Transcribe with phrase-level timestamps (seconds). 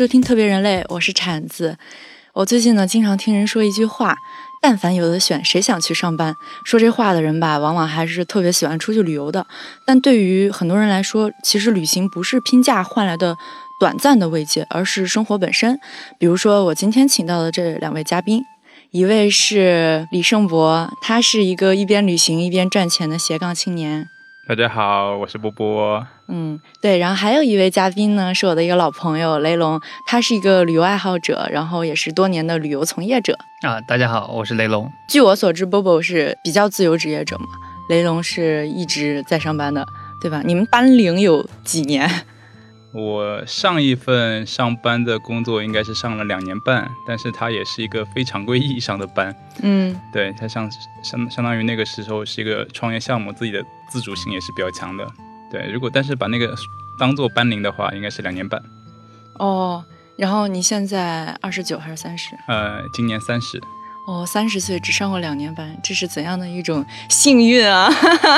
[0.00, 1.76] 收听特别人类，我是铲子。
[2.32, 4.16] 我最近呢，经常听人说一句话
[4.62, 9.46] ：“但凡有的选，谁想去上班？”说这话的人吧，往往还是特别喜欢出去旅游的。
[9.86, 13.36] 但对于很多人来说，其实旅行不是拼假换来的
[13.78, 15.78] 短暂的慰藉，而是生活本身。
[16.18, 18.42] 比如说，我今天请到的这两位嘉宾，
[18.92, 24.06] 一位是李胜博，他是一个一边旅行一边赚钱的斜杠青年。
[24.50, 26.04] 大家好，我是波波。
[26.26, 33.38] 嗯，对，然后还有一位嘉宾呢，是我的一个老朋友雷龙，他是一个旅游爱好者，然后也是多年的旅游从业者。
[33.62, 34.90] 啊，大家好，我是雷龙。
[35.08, 37.44] 据我所知，波波是比较自由职业者嘛，
[37.90, 39.86] 雷龙是一直在上班的，
[40.20, 40.42] 对吧？
[40.44, 42.10] 你们班龄有几年？
[42.92, 49.32] 我上一份上班的工作应该是上了两年半，但是它也是一个非常规意义上的班。
[49.62, 50.68] 嗯，对，它相
[51.04, 55.06] 相相当于那个时候是一个创业项目，自己的自主性也是比较强的。
[55.50, 56.54] 对，如果但是把那个
[56.98, 58.62] 当做班龄的话，应该是两年半。
[59.34, 59.84] 哦，
[60.16, 62.36] 然后你现在二十九还是三十？
[62.46, 63.60] 呃，今年三十。
[64.06, 67.88] 哦，三十岁只上过两年班，这是怎样的一种幸运啊！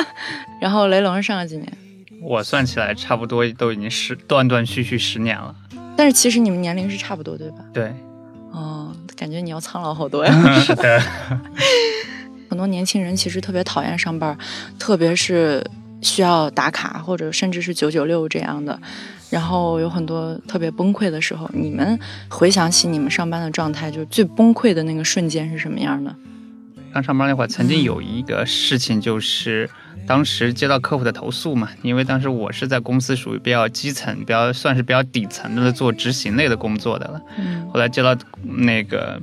[0.61, 1.73] 然后雷龙上了几年？
[2.21, 5.55] 我算起来差不多都已经十断断续续十年了，
[5.97, 7.57] 但是其实你们年龄是差不多，对吧？
[7.73, 7.95] 对。
[8.53, 10.61] 哦，感觉你要苍老好多呀。
[10.61, 11.03] 是的。
[12.63, 14.39] 很多年轻人其实特别讨厌上班，
[14.79, 15.69] 特别是
[16.01, 18.81] 需要打卡或者甚至是九九六这样的，
[19.31, 21.51] 然后有很多特别崩溃的时候。
[21.53, 26.15] 你们回想起你们上班的状态，就最崩溃的那个瞬间是什么样的？
[26.95, 29.69] 刚上班那会儿，曾经有一个事情就是。
[30.05, 37.23] 当时接到客户的投诉嘛，因为当时我是在公司属于比较基层、比较算是比较底层的做执行类的工作的了。
[37.39, 37.71] 嗯。
[37.73, 39.23] 后来接到那个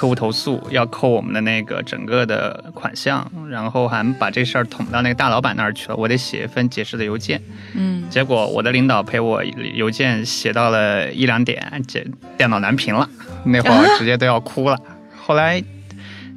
[0.00, 5.94] 客户投诉，要扣我们的那个整个的款项，然后还把这事儿捅到那个大老板那儿去了。
[5.94, 7.38] 我得写一份解释的邮件。
[7.74, 8.08] 嗯。
[8.08, 12.02] 结果我的领导陪我邮件写到了一两点，这
[12.38, 13.06] 电脑难屏了，
[13.44, 14.78] 那会儿直接都要哭了。
[15.20, 15.62] 后来。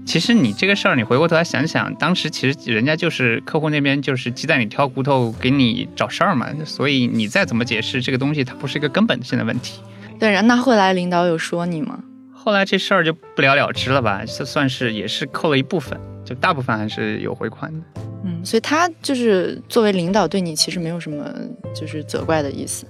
[0.05, 9.79] 其实你这个事儿，你回过头来想想，当时其实人家就是客户那边就是鸡蛋里挑骨头给你找事儿嘛，所以你再怎么解释这个东西，它不是一个根本性的问题。
[10.19, 11.99] 对，那后来领导有说你吗？
[12.43, 17.79] 后来这事儿就不了了之了吧，就算是也是扣了一部分，就大部分还是有回款的。
[18.25, 21.25] 嗯，所以他就是作为领导对你其实没有什么
[21.73, 22.85] 就是责怪的意思。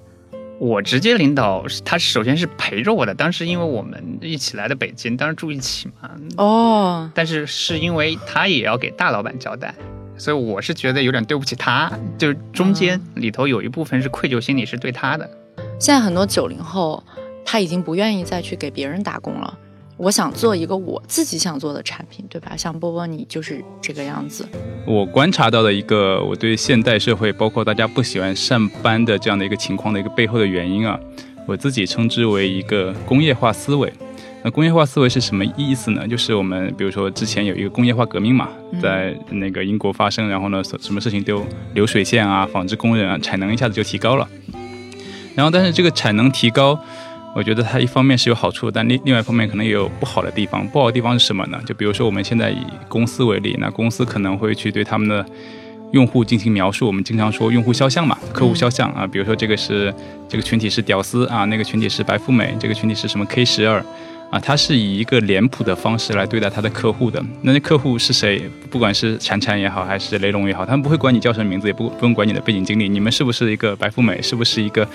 [0.58, 6.09] 我直接领导他首先是陪着我的，当时因为我们一起来的北京，当时住一起嘛。
[6.38, 7.12] 哦。
[7.14, 9.75] 但是是因为他也要给大老板交代，
[10.18, 15.30] 所以我是觉得有点对不起他，就中间里头有一部分是愧疚心理是对他的。
[15.80, 17.03] 现在很多九零后
[17.46, 19.59] 他已经不愿意再去给别人打工了。
[19.96, 22.58] 我想做一个我自己想做的产品，对吧？
[22.58, 24.44] 像波波你就是这个样子。
[24.88, 31.00] 我观察到的一个，我对现代社会，包括大家不喜欢上班的这样的一个情况的一个背后的原因啊，
[31.48, 33.94] 我自己称之为一个工业化思维。
[34.44, 36.08] 那工业化思维是什么意思呢？
[36.08, 38.50] 就是我们比如说之前有一个工业化革命嘛，
[38.82, 41.46] 在那个英国发生，然后呢，什么事情都
[41.76, 44.28] 流水线啊，纺织工人啊，产能一下子就提高了。
[45.36, 46.78] 然后，但是这个产能提高。
[47.36, 50.68] 我觉得它一方面是有好处，但另另外一方面可能也有不好的地方。
[50.68, 51.60] 不好的地方是什么呢？
[51.66, 55.26] 就比如说我们现在以公司为例，那公司可能会去对他们的
[55.92, 56.86] 用户进行描述。
[56.86, 59.94] 我们经常说用户肖像嘛，客户肖像啊，比如说这个是
[60.30, 63.84] 这个群体是屌丝啊，那个群体是白富美，这个群体是什么 K 十二。
[64.34, 67.24] 啊，他是以一个脸谱的方式来对待他的客户的。
[67.44, 68.42] 那些客户是谁？
[68.72, 72.90] 不管是婵婵也好，还是雷龙也好，他们不会管你叫什么名字，也不不用管你的背景经历。
[72.90, 74.20] 你们是不是一个白富美？
[74.24, 74.88] 是不是一个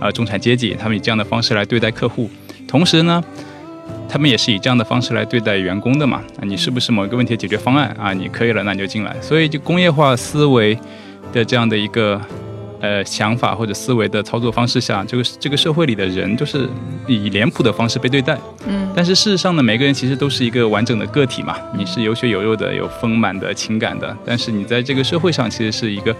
[0.00, 0.74] 呃中产阶级？
[0.80, 2.30] 他们以这样的方式来对待客户。
[2.66, 3.22] 同时呢，
[4.08, 6.22] 他们也是以这样的方式来对待员工的嘛。
[6.40, 8.14] 啊，你是不是某一个问题的解决方案啊？
[8.14, 9.14] 你可以了，那你就进来。
[9.20, 10.74] 所以就工业化思维
[11.34, 12.18] 的这样的一个。
[12.80, 16.68] 呃，想法或者思维的操作方式下，这个这个社会里的人就是
[17.06, 18.38] 以脸谱的方式被对待。
[18.66, 24.14] 嗯，但是事实上呢，每个人其实都是一个完整的个体嘛，你是有血有肉的，有丰满的情感的。
[24.24, 26.14] 但是你在这个社会上，其实是一个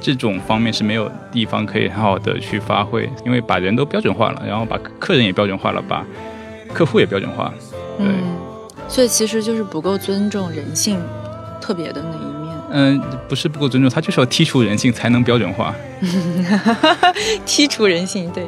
[0.00, 6.04] 这种方面是没有地方可以好好的去发挥，因为把人都标准化了，然后把客人也标准化了，把
[6.72, 7.52] 客户也标准化。
[7.98, 8.06] 对，
[8.88, 10.98] 所以其实就是不够尊重人性
[11.60, 12.29] 特别的那一。
[12.70, 15.74] 嗯，不是不够尊重，他就是要剔除人性才能标准化。
[17.46, 18.46] 剔除人性，对，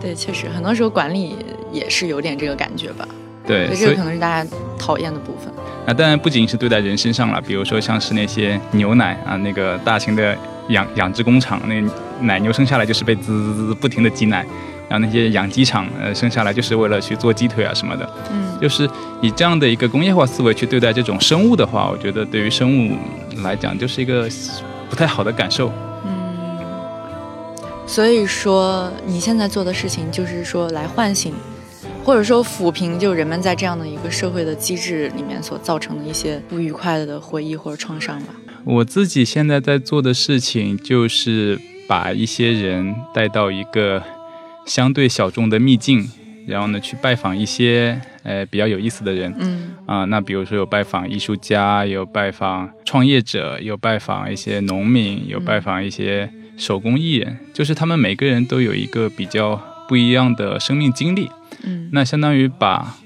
[0.00, 1.36] 对，确实，很多时候管理
[1.72, 3.06] 也是有点这个感觉吧。
[3.46, 5.52] 对，这个可能是大家讨厌的部分。
[5.86, 10.36] 啊当然不仅是对待人身上了，比如说像是那些牛奶啊，那个大型的
[10.68, 11.80] 养养殖工厂，那
[12.20, 14.44] 奶牛生下来就是被滋滋滋不停的挤奶。
[14.88, 18.88] 然后那些养鸡场，呃，生下来就是为了去做鸡腿啊什么的，嗯，就是
[19.20, 22.96] 以这样的一个工业化思维去对待这种生物的话，我觉得对于生物
[23.42, 24.28] 来讲就是一个
[24.88, 25.72] 不太好的感受。
[26.04, 26.64] 嗯，
[27.86, 31.34] 所以说，你现在做的事情就是说来唤醒，
[32.04, 38.34] 或者说抚平，就人们在这样的一个社会的机制里面所造成的一些不愉快的回忆或者创伤吧。
[38.64, 44.02] 我自己现在在做的事情就是把一些人带到一个
[44.66, 46.06] 相对小众的秘境，
[46.46, 49.34] 然后呢去拜访一些呃比较有意思的人。
[49.38, 59.56] 嗯啊，那比如说有拜访艺术家，有拜访创业者，有拜访一些农民，有拜访一些手工艺人，就是他们每个人都有一个比较
[59.88, 61.30] 不一样的生命经历。
[61.62, 62.96] 嗯那相当于把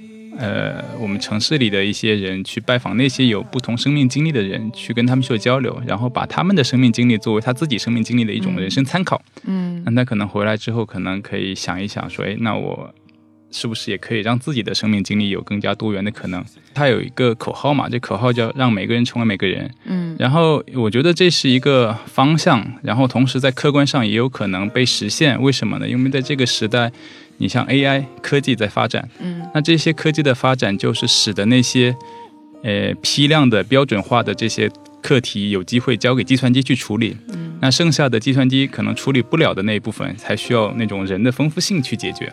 [0.40, 9.20] 呃我们城市里的一些人去拜访那些有不同生命经历的人，去跟他们做交流，然后把他们的生命经历作为他自己生命经历的一种人生参考。
[9.44, 12.92] 嗯那他可能回来之后，可能可以想一想，说，哎，那我
[13.50, 16.44] 是不是也可以让自己的生命经历有更加多元的可能？
[16.72, 19.68] 他有一个口号嘛，这口号叫“让每个人成为每个人”。
[19.86, 25.40] 嗯然后我觉得这是一个方向，然后同时在客观上也有可能被实现。
[25.42, 25.88] 为什么呢？
[25.88, 26.92] 因为在这个时代，
[27.40, 31.96] 你像 AI 科技在发展，嗯那这些科技的发展就是使得那些
[32.62, 34.70] 呃批量的标准化的这些
[35.02, 37.16] 课题有机会交给计算机去处理。
[37.30, 42.30] 嗯那剩下的计算机可能处理不了的那一部分，才需要那种人的丰富性去解决。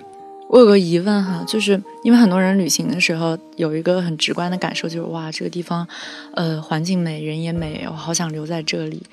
[0.49, 5.85] 我有个疑问哈，就是因为很多人旅行的时候有一个很直观的感受，就是哇，这个地方，
[6.33, 9.03] 呃，环境美，人也美，我好想留在这里。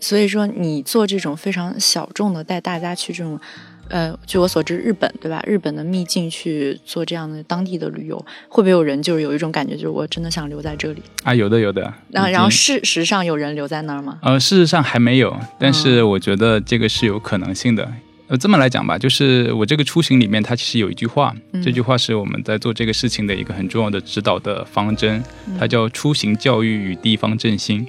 [0.00, 3.40] 所以说，你做这种非常小众的，带大家去这种，
[3.88, 5.42] 呃，据我所知，日本对吧？
[5.46, 8.16] 日本的秘境去做这样的当地的旅游，
[8.48, 11.02] 会不会有人就是有一种感觉，就是我真的想留在这里？
[11.22, 11.82] 啊，有的有的。
[12.10, 14.18] 然后，然后事实上有人留在那儿吗？
[14.22, 17.90] 呃，事实上还没有，但是我觉得这个是有可能性的。
[18.26, 25.22] 呃，这么来讲吧，就是我这个出行里面，它其实有一句话，嗯这句话是我们在做这个事情的一个很重要的指导的方针，
[25.60, 27.86] 它叫出行教育与地方振兴。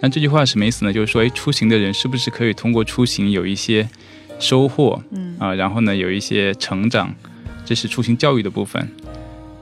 [0.00, 0.92] 那这句话什么意思呢？
[0.92, 3.86] 就是说，哎，出行的人是不是可以通过出行有一些
[4.38, 7.14] 收获嗯啊、然后呢有一些成长，
[7.64, 8.88] 这是出行教育的部分。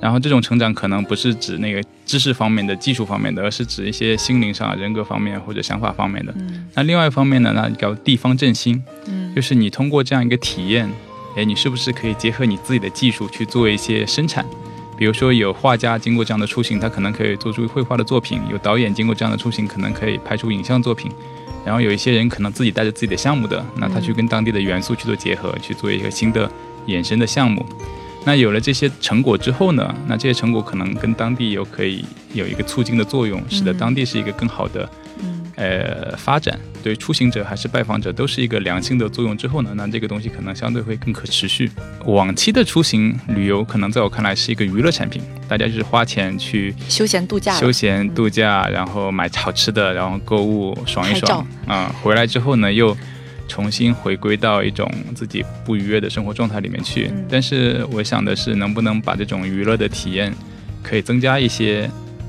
[0.00, 6.34] 然后这种成长可能不是指那个知识方面的、技术方面的，而是指一些心灵上、人格方面或者想法方面的。
[6.36, 10.90] 嗯那另外一方面呢，那叫地方振兴，嗯就是你通过这样一个体验，
[11.36, 14.44] 哎，你是不是可以结合你自己的技术去做一些生产？
[14.98, 21.10] 比如说有画家经过这样的出行，他可能可以做出绘画的作品；有导演经过这样的出行，可能可以拍出影像作品。
[21.64, 26.50] 然后有一些人可能自己带着自己的项目的，那他去跟当地的元素去做结合，去做一个新的
[26.86, 27.64] 衍生的项目。
[28.26, 35.03] 那有了这些成果之后呢，那这些成果可能跟当地有可以有一个促进的作用，使得嗯当地是一个更好的嗯
[35.56, 39.36] 呃发展，对出行者还是拜访者都是一个良性的作用。
[39.36, 41.70] 之后呢，那这个东西可能相对会更可持续。
[42.04, 52.96] 往期的出行旅游可能在我看来是一个娱乐产品，大家就是花钱去休闲度假，休闲度假，然后买好吃的，然后购物爽一爽啊、回来之后呢又。
[53.46, 57.26] 重新回归到一种自己不愉悦的生活状态里面去，嗯。
[57.28, 60.32] 但是我想的是，能不能把这种娱乐的体验，
[60.82, 61.88] 可以增加一些，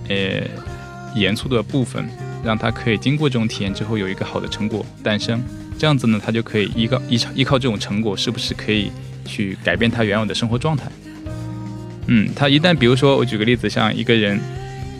[0.10, 0.44] 呃，
[1.16, 2.06] 严肃的部分，
[2.46, 5.44] 让他可以经过这种体验之后有一个好的成果诞生。
[5.78, 8.90] 这样子呢，他就可以依靠依依靠这种成果，是不是可以
[9.26, 10.86] 去改变他原有的生活状态？
[12.08, 14.40] 嗯，他一旦比如说，我举个例子，像一个人，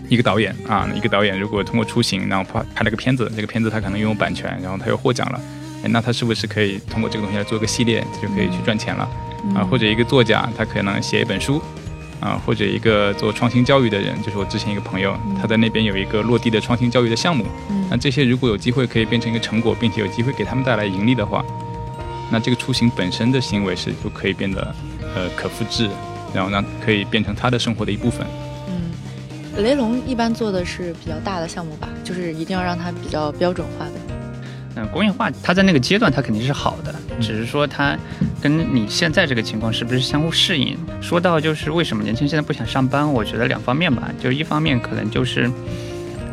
[0.10, 5.40] 一个导演啊，一个导演如果通过出行，然后拍拍了个片子，这个片子他可能拥有版权，然后他又获奖了，
[5.84, 9.08] 哎，那他是不是可以通过这个东西来做个系列，他就可以去赚钱了？
[9.56, 11.62] 啊，或者一个作家，他可能写一本书，
[12.20, 21.46] 啊，或者一个做创新教育的人，就是我之前一个朋友，他在那边有一个落地的创新教育的项目，嗯那这些如果有机会可以变成一个成果，并且有机会给他们带来盈利的话，
[22.32, 24.76] 那这个出行本身的行为是就可以变得
[25.14, 25.90] 呃可复制，
[26.34, 28.26] 然后呢可以变成他的生活的一部分。
[28.68, 34.15] 嗯，雷龙一般做的是比较大的项目吧，就是一定要让它比较标准化的。
[34.76, 37.98] 嗯，工业化它在那个阶段它肯定是好的，只是说它
[38.42, 40.78] 跟你现在这个情况是不是相互适应。
[41.02, 45.50] 说到就是为什么年轻人现在不想上班，我觉得两方面吧，就是一方面可能就是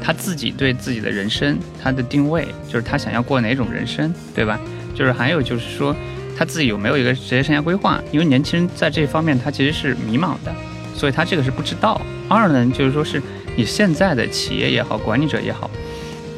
[0.02, 4.58] 他自己对自己的人生他的定位，就是他想要过哪种人生，对吧？
[4.94, 5.94] 就是还有就是说
[6.36, 10.52] 他自己有没有一个职业生涯规划，因为年轻人在这方面他其实是迷茫的，
[10.96, 12.00] 所以他这个是不知道。
[12.28, 13.22] 二呢，就是说是
[13.54, 15.70] 你现在的企业也好，管理者也好。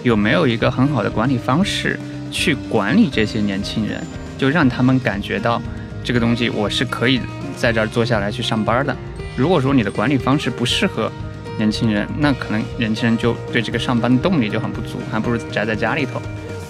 [0.04, 1.98] 有没有一个很好的管理方式
[2.30, 4.00] 去管理这些年轻人，
[4.36, 5.60] 就让他们感觉到
[6.04, 7.20] 这个东西我是可以
[7.56, 8.94] 在这儿坐下来去上班的。
[9.34, 11.10] 如果说你的管理方式不适合
[11.56, 16.20] 年轻人，那可能年轻人就对这个上班的动力就很不足，还不如宅在家里头，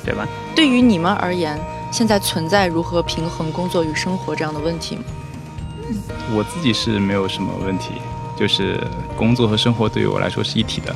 [0.05, 0.27] 对吧？
[0.55, 1.59] 对于你们而言，
[1.91, 5.03] 现在存在如何平衡工作与生活这样的问题吗？
[6.33, 7.95] 我自己是没有什么问题，
[8.39, 8.79] 就是
[9.17, 10.95] 工作和生活对于我来说是一体的。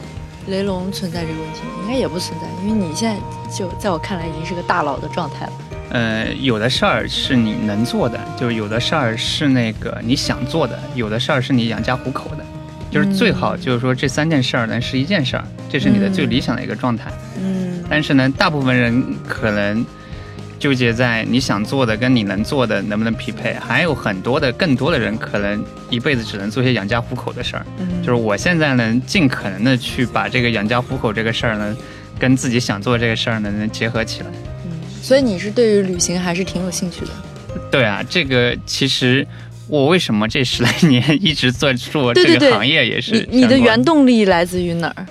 [0.48, 1.82] 雷龙存在这个问题吗？
[1.82, 3.16] 应该也不存在，因为你现在
[3.54, 5.52] 就在我看来已经是个大佬的状态了。
[5.90, 12.44] 呃，有的事儿是你能做的，就是有的事儿是那个你想做的，有的事儿是你养家糊口的，
[12.90, 17.10] 就是最好就是说这三件事儿呢是一件事儿，这是你的最理想的一个状态。
[17.40, 19.84] 嗯但是呢，大部分人可能
[20.58, 27.64] 纠结在你想做的跟你能做的能不能匹配，还有很多的更多的人可能一辈子只能做些养家糊口的事儿。
[27.78, 31.76] 嗯，就是我现在呢，尽可能的去把这个养家糊口这个事儿呢，
[32.18, 34.26] 跟自己想做这个事儿呢能结合起来。
[34.64, 37.10] 嗯，所以你是对于旅行还是挺有兴趣的。
[37.70, 39.26] 对啊，这个其实
[39.68, 45.06] 我为什么这十来年一直在做对对对这个行业也是你你的原动力来自于哪儿？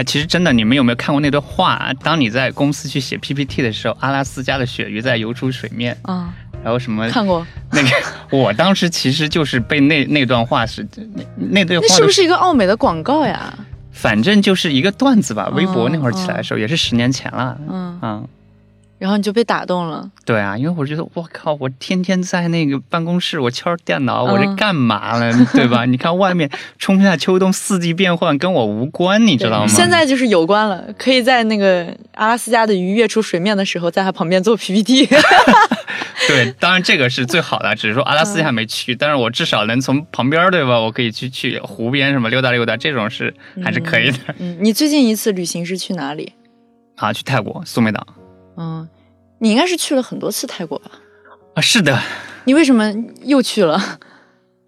[0.00, 1.92] 哎，其实真的，你们有没有看过那段话啊？
[2.02, 6.32] 当你在公司去写 PPT 的时候，阿拉斯加的鳕鱼在游出水面，啊，
[6.64, 7.88] 然后什么看过，那个，
[8.30, 13.52] 我当时其实就是被那那段话是那那段话那是不是一个奥美的广告呀？
[13.92, 15.50] 反正就是一个段子吧。
[15.54, 17.58] 微博那会儿起来哦的时候，也是十年前了。
[17.68, 18.28] 嗯，嗯，
[19.00, 20.08] 然后你就被打动了。
[20.26, 25.86] 对啊，因为我觉得我靠，我天天在那个办公室，我敲着电脑，我这嗯干嘛了，对吧？
[25.88, 29.66] 你看外面春夏秋冬四季变换跟我无关，你知道吗？
[29.66, 35.08] 现在就是有关了，可以在那个阿拉斯加的鱼跃出水面的时候，在它旁边做 PPT。
[36.28, 40.78] 对，当然这个是最好的，只是说阿拉斯加没去，但是我至少能从旁边，对吧？
[40.78, 44.18] 我可以去去湖边什么溜达溜达，这种是还是可以的。
[44.38, 46.34] 嗯，你最近一次旅行是去哪里？
[46.96, 48.06] 啊，去泰国苏梅岛
[48.60, 48.86] 嗯，
[49.38, 50.90] 你应该是去了很多次泰国吧？
[51.54, 51.98] 啊，是的，
[52.44, 53.98] 你为什么又去了？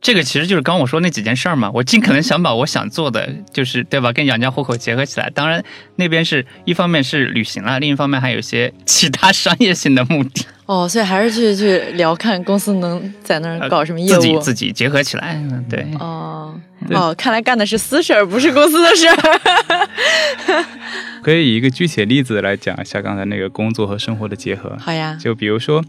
[0.01, 5.31] 这个其实就是刚我说那几件事儿嘛，我尽可能想把我想做的，就是对吧，跟养家糊口结合起来。
[5.31, 5.63] 当然，
[5.95, 14.39] 那边是一方面是旅行啦，另一方面还有一些其他商业性的目的，哦，所以还是去去聊看公司能在那儿搞什么业呃自己。
[14.41, 15.35] 自己结合起来。
[15.37, 20.67] 嗯对，哦对哦，看来干的是私事儿，不是公司的事儿。
[21.23, 24.77] 可以以一个具体的例子来讲一下刚才那个工作和生活的结合。
[24.81, 25.85] 好呀，就比如说，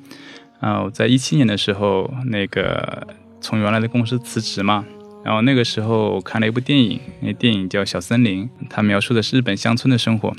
[0.60, 3.08] 啊、我在一七年的时候，那个
[3.42, 4.86] 从原来的公司辞职嘛，
[5.26, 10.34] 然后那个时候我看了一部电影，那电影叫《小森林》，它描述的是日本乡村的生活。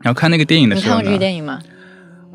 [0.00, 1.60] 然后看那个电影的时候呢你看过这个，电影吗？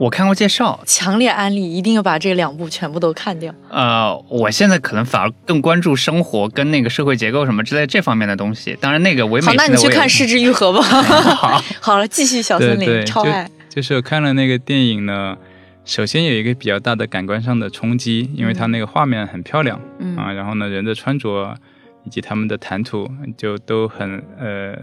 [0.01, 3.53] 我看过介绍，强烈安利，一定要把这两部全部都看掉。
[3.69, 8.75] 呃，我现在可能反而更关注生活跟那个社会结构什么之类这方面的东西。
[8.81, 10.81] 当然，那个唯美好，那你去看《是失之愈合》吧。
[11.37, 13.47] 好， 好了，继续小森林，对对就超爱。
[13.69, 15.37] 就是我看了那个电影呢，
[15.85, 21.55] 首先有一个比较大的感官上的冲击，因为它那个画面很漂亮，嗯啊，然后呢，人的穿着
[22.05, 24.75] 以及他们的谈吐就都很呃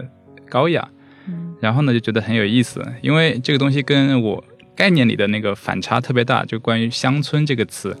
[0.49, 0.87] 高雅，
[1.27, 4.41] 嗯然后呢就觉得很有意思，因为这个东西跟我
[4.79, 7.93] 概念里的那个反差特别大，就关于乡村这个词。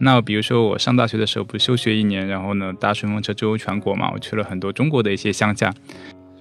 [0.00, 5.72] 那比如说我上大学的时候不是休学一年，然后呢搭顺风车周游全国嘛，我去了很多中国的一些乡下。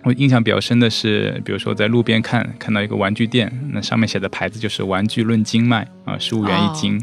[0.04, 7.02] 我印象比较深的是，比如说在路边看看到一个玩具店，那上面写的牌子就是“玩具论斤卖”啊，十五元一斤、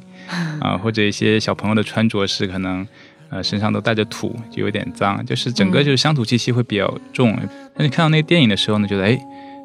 [0.61, 2.87] 啊， 或者一些小朋友的穿着是可能
[3.31, 7.35] 呃身上都带着土，就有点脏，就是整个就是乡土气息会比较重。
[7.77, 9.19] 那你看到那个电影的时候呢，觉得哎，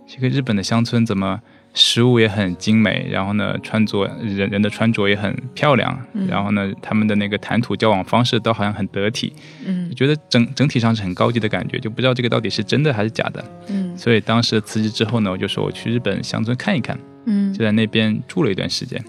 [0.07, 1.39] 这个日本的乡村怎么
[1.73, 5.97] 食物也很精美，然后呢穿着人人的穿着也很漂亮，
[6.27, 9.33] 然后呢他们的那个谈吐交往方式都好像很得体，
[9.65, 13.43] 嗯觉得整整体上是很高级的感觉，就不知道这个到底是真的还是假的。
[13.67, 19.01] 嗯所以当时辞职之后呢，我就说我去日本乡村看一看，嗯就在那边住了一段时间。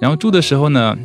[0.00, 0.96] 然后住的时候呢，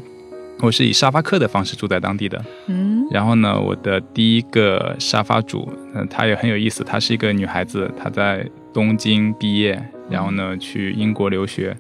[0.60, 2.44] 我是以沙发客的方式住在当地的。
[2.68, 11.76] 嗯然后呢，我的第一个沙发主，嗯、她也很有意思，她是一个女孩子，她在东京毕业，然后呢去英国留学，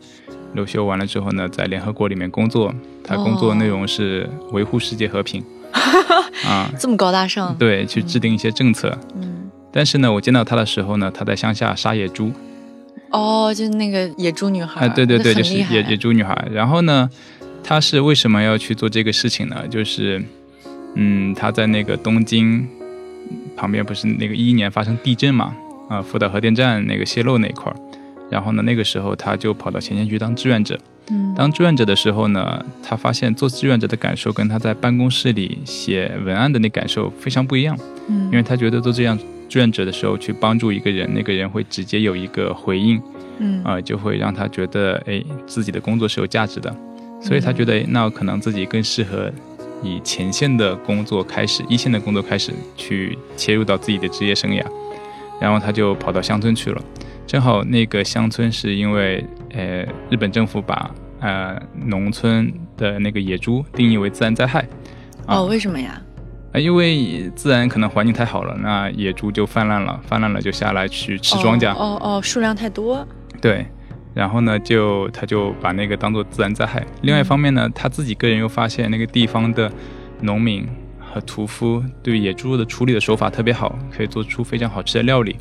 [0.54, 5.44] 留学完了之后呢，在联合国里面工作，他工作内容是维护世界和平，
[6.46, 7.56] 啊， 这么高大上。
[7.58, 8.98] 对，去制定一些政策。
[9.16, 12.32] 嗯，但是呢，我见到他的时候呢，他在乡下杀野猪，
[13.12, 14.88] 哦，就是那个野猪女孩。
[14.88, 16.48] 啊，对对对，就是野野猪女孩。
[16.52, 17.10] 然后呢，
[17.64, 19.68] 他是为什么要去做这个事情呢？
[19.70, 20.24] 就是，
[20.96, 22.68] 嗯，她在那个东京
[23.56, 25.56] 旁边不是那个一一年发生地震嘛，
[25.90, 27.76] 啊，福岛核电站那个泄漏那一块儿。
[28.30, 30.80] 然后呢，那个时候他就跑到前线去当志愿者。
[31.12, 37.78] 嗯当志愿者的时候呢，他发现做志愿者的感受跟他在办公室里写文案的那感受非常不一样。
[38.08, 39.18] 嗯因为他觉得做这样
[39.50, 43.02] 志愿者的时候去帮助一个人，那个人会直接有一个回应。
[43.42, 46.76] 嗯啊、就会让他觉得，哎，自己的工作是有价值的，
[47.22, 49.32] 所以他觉得，哎那可能自己更适合
[49.82, 54.62] 以前线的工作开始，一线的工作开始去切入到自己的职业生涯，
[55.40, 56.82] 然后他就跑到乡村去了。
[57.26, 64.62] 正好那个乡村是因为，呃，日本政府把呃农村的那个野猪定义为自然灾害，
[65.28, 66.02] 啊哦，为什么呀？
[66.52, 73.08] 啊，因为自然可能环境太好了，那野猪就泛滥了，泛滥了就下来去吃庄稼，哦哦哦，数量太多。
[73.40, 73.64] 对，
[74.16, 76.84] 然后呢，就他就把那个当做自然灾害。
[77.04, 79.72] 另外一方面呢，他自己个人又发现那个地方的
[80.22, 80.68] 农民
[81.20, 85.36] 和屠夫对野猪肉的处理的手法特别好，可以做出非常好吃的料理。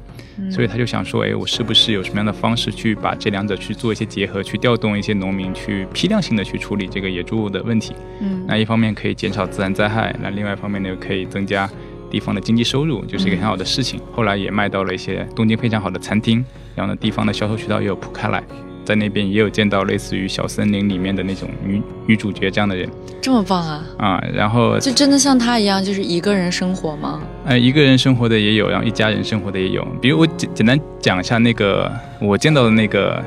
[0.50, 7.92] 所以他就想说，哎，我是不是有什么样的方式去把这两者去做一些结合，去调动一些农民去批量性的去处理这个野猪肉的问题？
[8.20, 11.68] 嗯那一方面可以减少自然灾害，那另外一方面呢，又可以增加
[12.10, 14.00] 地方的经济收入，就是一个很好的事情。
[14.12, 16.44] 后来也卖到了一些东京非常好的餐厅，
[16.74, 18.42] 然后呢，地方的销售渠道也有铺开来，
[18.88, 22.88] 在那边也有见到类似于小森林里面的那种女女主角这样的人
[23.20, 23.84] 这么棒啊！
[23.98, 27.20] 啊，然后就真的像她一样，就是一个人生活吗？
[27.44, 29.86] 呃一个人生活的也有，然后一家人生活的也有。
[30.00, 33.22] 比如我简简单讲一下那个我见到的那个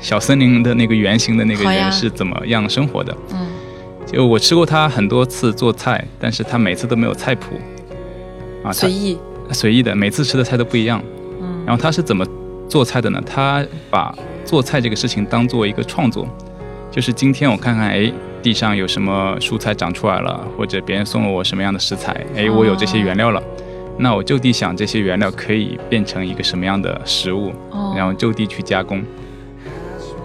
[0.00, 3.16] 小森林的那个原型的那个人是怎么样生活的。
[3.32, 3.46] 嗯
[4.04, 7.56] 就我吃过他很多次做菜，但是他每次都没有菜谱，
[8.64, 9.18] 啊，他随意。
[9.52, 11.00] 随意的，每次吃的菜都不一样。
[11.40, 12.24] 嗯然后他是怎么
[12.68, 13.20] 做菜的呢？
[13.26, 14.12] 他把
[14.46, 16.26] 做菜这个事情当做一个创作，
[16.90, 18.10] 就是今天我看看，哎，
[18.40, 23.42] 地上有什么蔬菜长出来了，或者别人送了我什么样的食材，哎，我有这些原料了，
[23.98, 29.02] 那我就地想这些原料可以变成一个什么样的食物，哦，然后就地去加工。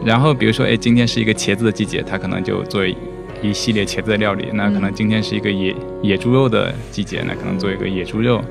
[0.06, 4.50] 然后比如说，哎，今天是一个茄子的季节，它可能就做一系列茄子的料理。
[4.54, 8.42] 那可能今天是一个野野猪肉的季节，那可能做一个野猪肉，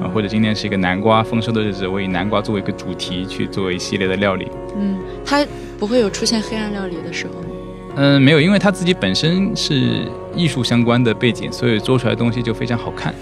[0.00, 4.48] 啊，或者今天是一个南瓜丰收的日子，我以南瓜作为一个主题去做一系列的料理。
[4.76, 5.44] 嗯，他
[5.78, 7.48] 不会有出现黑暗料理的时候吗？
[7.96, 10.02] 嗯，没有，因为他自己本身是
[10.38, 13.12] 艺术相关的背景，所以做出来的东西就非常好看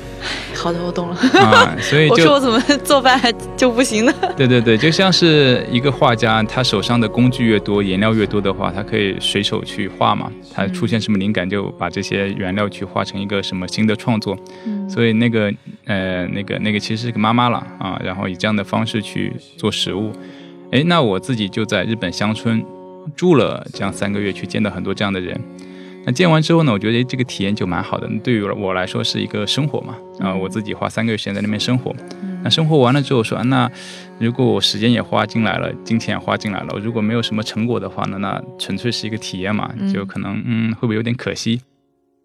[0.54, 1.16] 好的，我懂了。
[1.16, 4.12] 啊，所以 我说就我怎么做饭还就不行呢？
[4.36, 10.30] 对对对，就像是一个画家，他手上的工具越多，颜料越多的话，他可以随手去画嘛。
[10.52, 14.36] 他出现什么灵感，就把这些原料去画成一个什么新的创作。
[14.66, 15.52] 嗯所以那个
[15.86, 20.12] 呃，那个那个其实是个妈妈了啊，然后以这样的方式去做食物。
[20.70, 22.64] 诶，那我自己就在日本乡村
[23.16, 25.40] 住了这样三个月，去见到很多这样的人。
[26.06, 28.08] 那见完之后呢，我觉得这个体验就蛮好的。
[28.22, 31.92] 对于我来说是一个生活嘛，啊，我自己花三个月时间在那边生活。
[32.44, 33.68] 那生活完了之后说，啊那
[34.20, 41.60] 如果我时间也花进来了，金钱也花进来了，如果没有什么成果的话呢，那纯粹是一个体验嘛，就可能嗯，会不会有点可惜？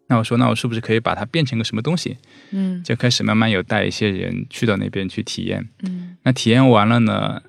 [0.09, 2.17] 那我说，那我是不是可以把它变成个什么东西？
[2.51, 5.67] 嗯就开始慢慢有带一些人去到那边去体验。
[5.83, 7.41] 嗯那体验完了呢，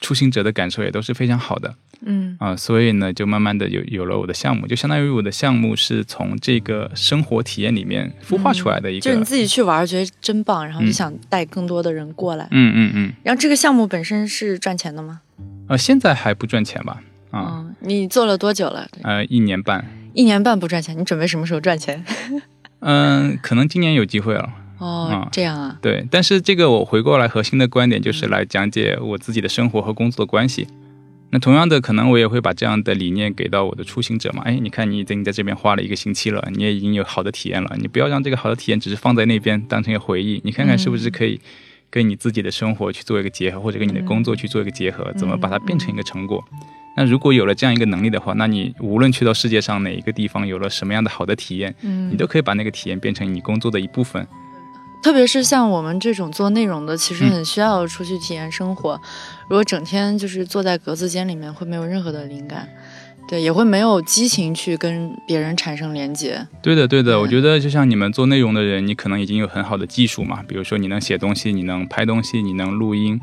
[0.00, 1.74] 出行者的感受也都是非常好的
[2.06, 9.00] 嗯啊，所以呢，就慢慢的有有了我的项目，就相当于我的项目是从这个生活体验里面孵化出来的一个。
[9.00, 12.46] 就是你自己去玩，觉得真棒，然后就嗯想带更多的人过来。
[12.52, 15.20] 嗯嗯嗯，然后这个项目本身是赚钱的吗？
[15.66, 17.02] 呃，现在还不赚钱吧？
[17.32, 18.88] 啊，嗯，你做了多久了？
[19.02, 19.84] 呃，一年半，
[20.14, 22.04] 一年半不赚钱，你准备什么时候赚钱？
[22.80, 24.48] 嗯、可能今年有机会了。
[24.78, 30.66] 哦嗯，这样啊，对，但是这个我回过来核心的观点就是来讲解我自己的生活和工作的关系。
[31.30, 34.42] 那同样的，可能我也会把这样的理念给到我的出行者嘛。
[34.46, 41.38] 哎，你看你已经在这边花了一个星期了，你也已经有好的体验了，你不要让这个好的体验只是放在那边当成一个回忆，你看看是不是可以
[41.90, 46.42] 跟你自己的生活去做一个结合，或者跟你的工作去做一个结合，怎么把它变成一个成果。
[46.96, 54.26] 那如果有了这样一个能力的话，那你无论去到世界上哪一个地方，有了什么样的好的体验，嗯你都可以把那个体验变成你工作的一部分。
[55.02, 59.00] 特别是像我们这种做内容的，其实嗯很需要出去体验生活。
[59.48, 62.68] 如果整天就是坐在格子间里面，会没有任何的灵感，
[63.28, 66.46] 对，也会没有激情去跟别人产生连接。
[66.62, 73.20] 对的，对的，对我觉得就像你们做内容的人，你可能已经有很好的技术嘛，比如说你能写东西，你能拍东西，你能录音，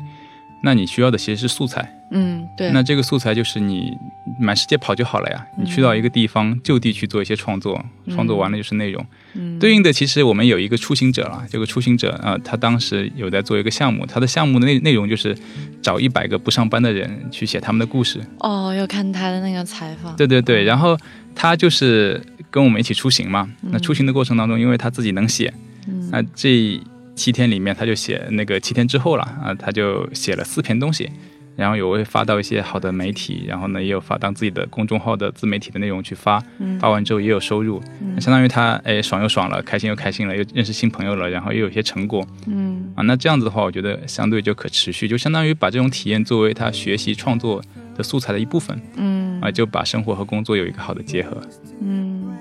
[0.62, 1.92] 那你需要的其实是素材。
[2.10, 3.98] 嗯，对，那这个素材就是你
[4.38, 9.04] 满世界跑就好了呀，你去到一个地方就地去做一些创作，创作完了就是内容。
[9.34, 15.36] 嗯对应的，其实我们有一个出行者了，这个出行者啊、呃他当时有在做一个项目，他的项目的内内容就是
[15.82, 18.20] 找一百个不上班的人去写他们的故事。
[18.38, 20.14] 哦，要看他的那个采访。
[20.16, 20.96] 对对对，然后
[21.34, 23.50] 他就是跟我们一起出行嘛。
[23.62, 25.52] 那出行的过程当中，因为他自己能写，
[25.88, 26.80] 嗯那这
[27.16, 31.10] 七天里面他就写那个七天之后了啊，他就写了四篇东西，
[31.56, 36.78] 然后有会发到一些好的媒体，然后呢也有发当自己的公众号的自媒体的内容去发，嗯。
[36.78, 37.82] 发完之后也有收入，
[38.14, 42.24] 那相当于他哎爽又爽了，开心又开心了，又认识新朋友了，然后又有一些成果。
[42.46, 42.92] 嗯。
[42.94, 47.62] 啊，那这样子的话，我觉得相对就可持续，就相当于把这种体验作为他学习创作
[47.96, 49.40] 的素材的一部分嗯。
[49.40, 51.40] 啊，就把生活和工作有一个好的结合。
[51.80, 52.36] 嗯。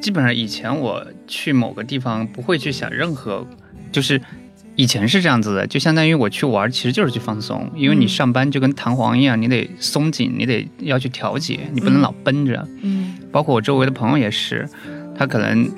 [0.00, 3.44] 基本上以前我去某个地方不会去想任何，
[3.92, 4.20] 就是
[4.76, 12.66] 以前是这样子的，就相当于我去玩，其实就是去放松，因为你嗯上班就跟弹簧一样，你得松紧，你得要去调节，你不能嗯老绷着。
[12.82, 14.68] 嗯包括我周围的朋友也是，
[15.16, 15.70] 他可能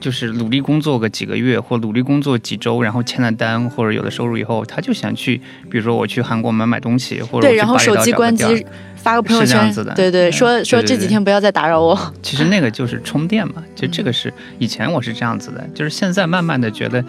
[0.00, 5.40] 就是努力工作个几个月，或努力工作几周，然后签了单或者有了收入以后，他就想去，
[5.70, 8.66] 比如说我去韩国买买东西，或者对，然后手机关机
[8.96, 11.98] 发个朋友圈是这样子的，对对，嗯说说这几天不要再打扰我。
[12.22, 17.04] 其实那个就是充电嘛，就这个是以前我是这样子的，就是现在慢慢的觉得，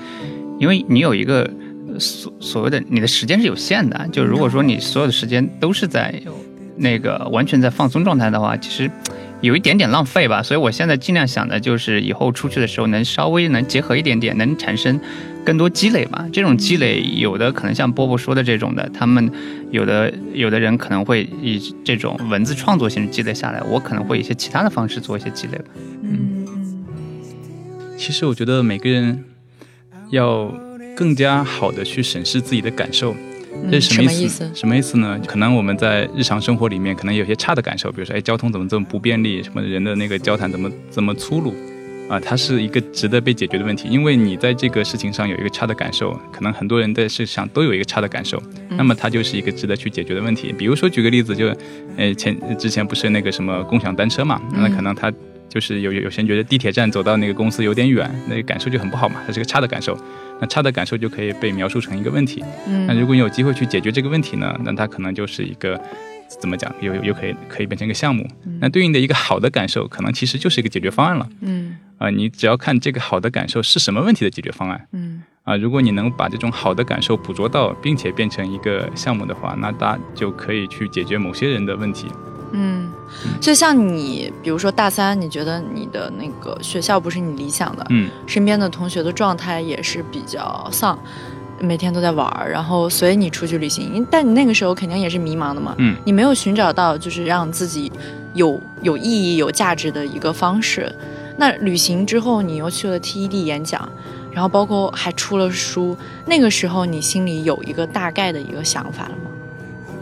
[0.59, 1.49] 因为你有一个
[1.87, 6.13] 呃所所谓的你的时间是有限的，就如果说你所有的时间都是在
[6.75, 8.89] 那个完全在放松状态的话，其实
[9.43, 10.41] 有一点点浪费吧。
[10.41, 14.99] 所以我现在尽量想的就是以后出去的时候能稍微能结合一点点，能产生
[15.45, 16.25] 更多积累吧。
[16.33, 19.31] 这种积累有的可能像波波说的这种的，他们
[19.69, 25.65] 有的有的人可能会以这种文字创作形式积累下来，我可能会以一些其他的方式做一些积累吧。
[26.01, 26.47] 嗯
[27.95, 29.23] 其实我觉得每个人
[30.09, 30.51] 要
[30.95, 33.15] 更加好的去审视自己的感受，
[33.71, 34.49] 这什么意意思？
[34.53, 35.19] 什么意思呢？
[35.27, 39.41] 可能我们在日常生活里面可能有些差的感受，比如说，哎，交通怎么这么不便利？
[39.41, 41.53] 什么人的那个交谈怎么这么粗鲁？
[42.09, 48.37] 啊，它是一个值得被解决的问题，因为你在这个事情上有一个差的感受，可能很多人在事上都有一个差的感受，
[48.69, 50.51] 嗯那么它就是一个值得去解决的问题。
[50.51, 51.47] 比如说举个例子，就，
[51.95, 55.11] 呃，前之前不是那个什么共享单车嘛，那嗯可能他
[55.53, 59.95] 就是有有有些人觉得地铁站走到那个公司有点远，那个感受就很不好嘛，它是个差的感受。
[60.41, 62.43] 那差的感受就可以被描述成一个问题。
[62.87, 65.79] 那嗯如果你有机会去解决这个问题呢，那它可能就是一个
[66.41, 68.27] 怎么讲，又又可以可以变成一个项目。
[68.59, 71.29] 那对应的一个好的感受，可能其实就是一个解决方案了。
[71.41, 82.07] 嗯啊、你只要看这个好的感受是什么问题的解决方案嗯啊、如果你能把这种好的感受捕捉到，并且变成一个项目的话，那它就可以去解决某些人的问题。
[82.53, 82.82] 嗯，
[83.39, 90.97] 就像你，比如说大三，你觉得你的那个学校不是你理想的，嗯身边的同学的状态也是比较丧，
[91.59, 97.91] 每天都在玩儿，然后所以你出去旅行，但你那个时候肯定也是迷茫的嘛，嗯你没有寻找到就是让自己
[98.33, 100.93] 有有意义、有价值的一个方式。
[101.35, 103.89] 那旅行之后，你又去了 TED 演讲，
[104.31, 105.97] 然后包括还出了书，
[106.27, 109.31] 那个时候你心里有一个大概的一个想法了吗？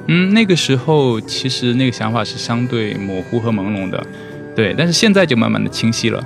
[0.07, 4.03] 嗯，那个时候其实那个想法是相对模糊和朦胧的，
[4.55, 6.23] 对，但是现在就慢慢的清晰了。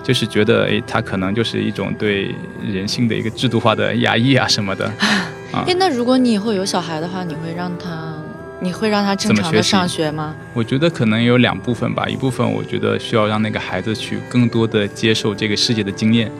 [0.00, 2.34] 就是觉得，诶，它可能就是一种对
[2.66, 4.86] 人性的一个制度化的压抑啊什么的。
[5.52, 8.14] 啊哎，那如果你以后有小孩的话，你会让他，
[8.60, 10.34] 你会让他正常的上学吗？
[10.54, 16.30] 我觉得可能有两部分吧，一部分我觉得需要让那个孩子去更多的接受这个世界的经验，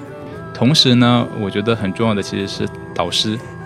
[0.54, 3.57] 同时呢，我觉得很重要的其实是导师，嗯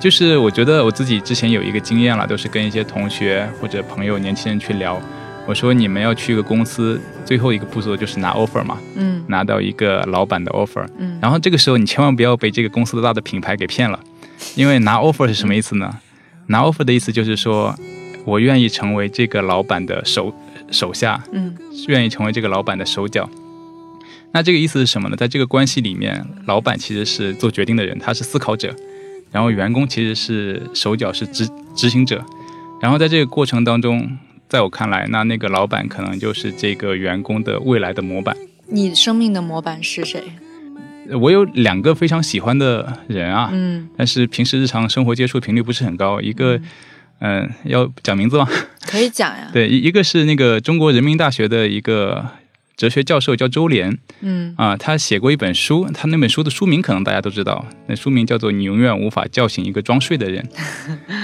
[0.00, 5.00] 就是我觉得我自己之前有一个经验了，都是跟一些同学或者朋友、年轻人去聊，
[5.46, 9.24] 我说你们要去一个公司，最后一个步骤就是拿 offer 嘛，嗯。
[9.26, 13.98] 拿到一个老板的 offer，嗯，然后这个时候你千万不要被这个公司的大的品牌给骗了，
[14.54, 15.98] 因为拿 offer 是什么意思呢？
[16.46, 17.74] 拿 offer 的意思就是说，
[18.24, 20.32] 我愿意成为这个老板的手
[20.70, 21.54] 手下，嗯。
[21.88, 23.28] 愿意成为这个老板的手脚。
[24.32, 25.16] 那这个意思是什么呢？
[25.16, 28.74] 在这个关系里面，老板其实是做决定的人，他是思考者，
[29.30, 32.24] 然后员工其实是手脚是执执行者。
[32.80, 38.36] 然后在这个过程当中，在我看来，那那个老板可能就是这个员工的未来的模板。
[38.68, 40.22] 你生命的模板是谁？
[41.20, 46.20] 我有两个非常喜欢的人啊，嗯，但是平时日常生活接触频率不是很高。
[46.20, 46.60] 一个，
[47.20, 48.46] 嗯、要讲名字吗？
[48.86, 49.48] 可以讲呀。
[49.52, 52.26] 对，一一个是那个中国人民大学的一个
[52.78, 60.48] 哲学教授，叫周濂嗯啊，他写过一本书，他那本书的书名可能大家都知道，那书名叫做《你永远无法叫醒一个装睡的人》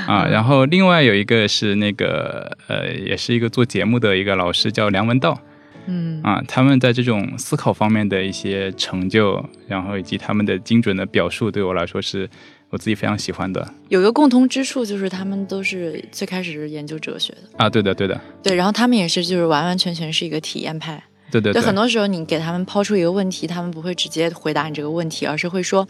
[0.10, 0.26] 啊。
[0.26, 5.40] 然后另外有一个是那个呃，也是一个做节目的一个老师，叫梁文道。
[5.86, 12.28] 嗯啊，他们在这种思考方面的一些成就，然后以及他们的精准的表述，对我来说是
[12.70, 17.70] 我自己非常喜欢的有一个共同之处就是他们都是最开始是研究哲学的，啊。
[17.70, 21.00] 对的，对的，对，然后他们也是就是完完全全是一个体验派。
[21.40, 25.86] 对对对，很多时候你给他们抛出一个问题，他们不会直接回答你这个问题，而是会说，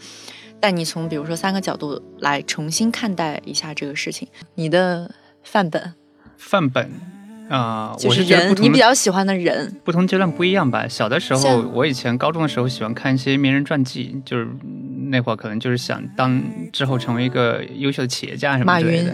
[0.59, 4.27] 带你从比如说三个角度来重新看待一下这个事情。
[4.55, 5.93] 你的范本
[6.37, 6.91] 范本
[7.47, 9.79] 啊、就是人，同你比较喜欢的人。
[9.83, 10.87] 不同阶段不一样吧。
[10.87, 14.47] 小的时候，我以前高中的时候喜欢看一些名人传记，就是
[15.09, 19.13] 那会儿可能就是想当之后成为一个优秀的企业家什么马云之类的。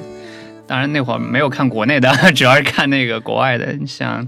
[0.66, 4.26] 当然那会儿没有看国内的， 主要是看那个国外的，像。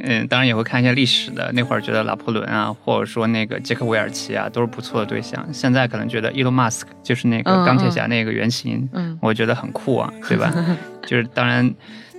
[0.00, 1.50] 嗯，当然也会看一些历史的。
[1.52, 5.46] 那会儿觉得拿破仑啊，或者说那个杰克韦尔奇啊，都是不错的对象。
[5.52, 10.52] 现在可能觉得 Elon Musk 就是那个嗯钢铁侠那个原型，嗯我觉得很酷啊，对吧？
[11.06, 11.72] 就是当然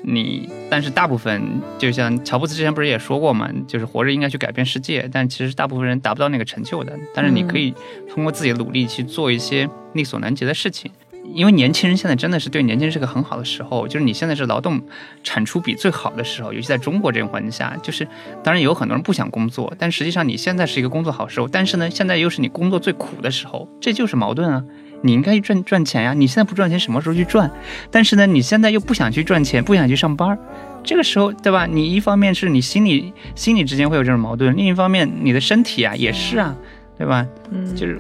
[0.04, 1.42] 你，但是大部分
[1.80, 6.94] 就像乔布斯之前不是也说过嘛，就是活着应该去改变世界，但其实大部分人达不到那个成就的。
[7.14, 7.74] 但是你可以
[8.10, 10.92] 通过自己的努力去做一些力所能及的事情。
[11.34, 14.82] 因为年轻人现在真的是对年轻人是个很好的时候，就是你现在是劳动
[15.24, 18.08] 产出比最好的时候，尤其在中国这种环境下，就是
[18.44, 24.64] 当然有很多人不想工作，但实际上你现在是一个工作好时候，但是呢，现在又是你工作最苦的时候，这就是矛盾啊。
[25.02, 27.52] 你应该去赚赚钱呀，你现在不赚钱，什么时候去赚？
[27.92, 30.36] 但是呢，你现在又不想去赚钱，不想去上班，
[30.84, 31.68] 这个时候，对吧？
[31.68, 36.56] 你一方面是你心里心里之间会有这种矛盾，另一方面你的身体啊也是啊，
[36.98, 37.24] 对吧？
[37.52, 38.00] 嗯，就是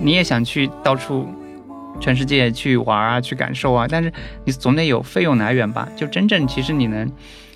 [0.00, 1.26] 你也想去到处
[2.00, 4.12] 全世界去玩啊，去感受啊，但是
[4.44, 5.88] 你总得有费用来源吧？
[5.96, 7.10] 就真正其实你能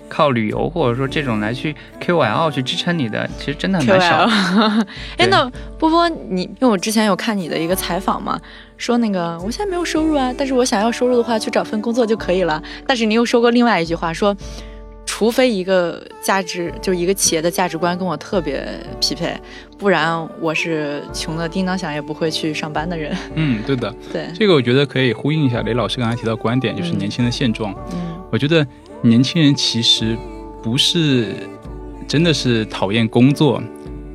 [0.07, 4.27] 靠旅游或者说这种来去 KOL 去支撑你的，其实真的蛮少。
[5.17, 5.47] 哎，那
[5.77, 8.39] 波波，你因为我之前有看你的一个采访嘛，
[8.75, 12.61] 说那个我现在没有收入啊，但是我想要收入的话，去找份工作就可以了。
[12.87, 14.35] 但是你又说过另外一句话，说
[15.19, 18.65] 除非一个价值就是一个企业的价值观跟我特别
[19.01, 19.37] 匹配，
[19.77, 23.13] 不然我是穷的叮当响也不会去上班的人。
[23.35, 27.75] 嗯，对的， 对，这个我觉得可以呼应一下雷老师刚才提到观点，就是嗯年轻人的现状。
[27.91, 28.65] 嗯我觉得
[29.01, 30.15] 年轻人其实
[30.63, 31.35] 不是
[32.07, 33.61] 真的是讨厌工作，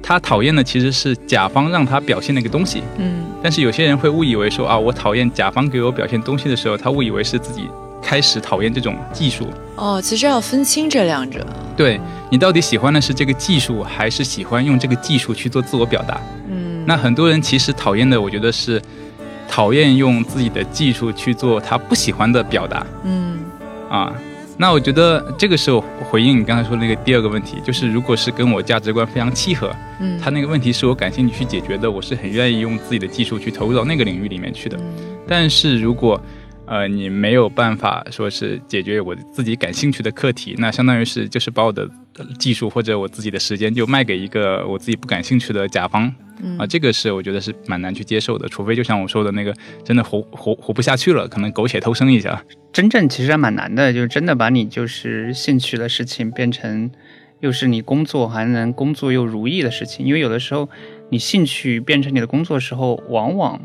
[0.03, 2.83] 他讨厌的其实是甲方让他表现那个东西。
[2.97, 7.69] 嗯但是有些人会误以为说啊，我讨厌甲方给我表现东西的时候，他误以为是自己
[8.05, 9.49] 开始讨厌这种技术。
[9.77, 11.45] 哦，其实要分清这两者。
[11.77, 16.21] 对你到底喜欢的是这个技术，还是喜欢用这个技术去做自我表达？
[16.49, 18.81] 嗯，那很多人其实讨厌的，我觉得是
[19.49, 23.39] 讨厌用自己的技术去做他不喜欢的表达嗯
[23.89, 24.13] 啊。
[24.57, 34.77] 那我觉得这个时候回应你刚才说的那个第二个问题，就是如果是跟我价值观非常契合，嗯，他那个问题是我感兴趣去解决的，我是很愿意用自己的技术去投入到那个领域里面去的。
[34.79, 34.85] 嗯
[35.27, 36.21] 但是如果
[36.67, 41.89] 呃你没有办法说是解决我自己感兴趣的课题，那相当于是就是把我的
[42.39, 46.13] 技术或者我自己的时间就卖给一个我自己不感兴趣的甲方。
[46.43, 46.59] 嗯。
[46.59, 52.43] 啊，这个是我觉得是蛮难去接受的，除非就像我说的那个真的活活活不下去了，可能苟且偷生一下。
[52.73, 56.91] 真正其实还蛮难的，就是真的把你就是兴趣的事情变成
[57.41, 60.69] 又是你工作还能工作又如意的事情，因为有的时候
[61.11, 63.61] 你兴趣变成你的工作的时候，往往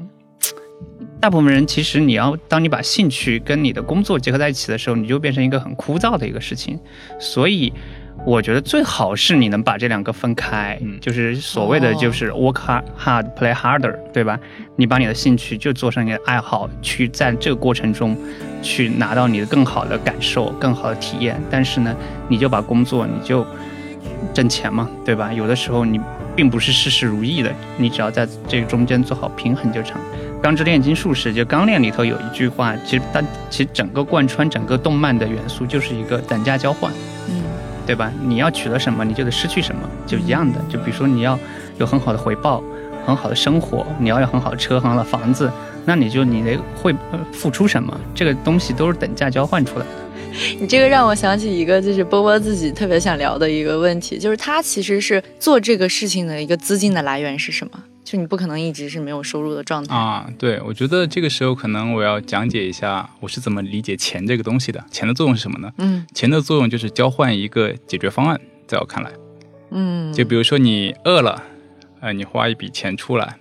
[1.20, 6.80] 大部分人其实你要当你把兴趣跟你的工作结合在一起的时候，你就变成一个很枯燥的一个事情，
[7.20, 7.72] 所以。
[8.26, 14.38] 我觉得最好是你能把这两个分开，嗯就是所谓的就是 work hard hard play harder，对吧？
[14.76, 18.18] 你把你的兴趣就做成你的爱好，去在这个过程中
[18.62, 21.42] 去拿到你的更好的感受、更好的体验。
[21.50, 21.96] 但是呢，
[22.28, 23.48] 你就把工作你就
[24.34, 25.32] 挣钱嘛，对吧？
[25.32, 25.98] 有的时候你
[26.36, 29.96] 并不是事事如意的，你只要在这个中间做好平衡就成。
[30.41, 36.91] 《钢之炼金术士》就《钢炼》里头有一句话，其实它其实整个贯穿整个动漫的元素就是一个等价交换。
[37.30, 37.43] 嗯
[37.86, 38.13] 对吧？
[38.23, 40.60] 你要取得什么，你就得失去什么，就一样的。
[40.69, 41.38] 就比如说你要
[41.80, 42.63] 有很好的回报，
[43.04, 45.52] 很好的生活，你要有很好的车、很好的房子，
[45.86, 49.91] 那你就你得会呃付出什么，这个东西都是等价交换出来的。
[50.62, 57.84] 你这个让我想起一个，就是波波自己特别想聊的一个问题，就是他其实是做这个事情的一个资金的来源是什么？
[58.04, 59.96] 就你不可能一直是没有收入的状态。
[59.96, 64.84] 啊，对，我觉得这个时候可能我要讲解一下我是怎么理解钱这个东西的。
[64.90, 65.72] 钱的作用是什么呢？
[65.78, 69.12] 嗯钱的作用就是交换一个解决方案，在我看来，
[69.72, 71.44] 嗯，就比如说你饿了，
[72.00, 73.38] 呃，你花一笔钱出来，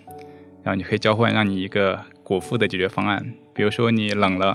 [0.62, 3.33] 然后你可以交换让你一个果腹的解决方案。
[3.55, 4.55] 比如说你冷了，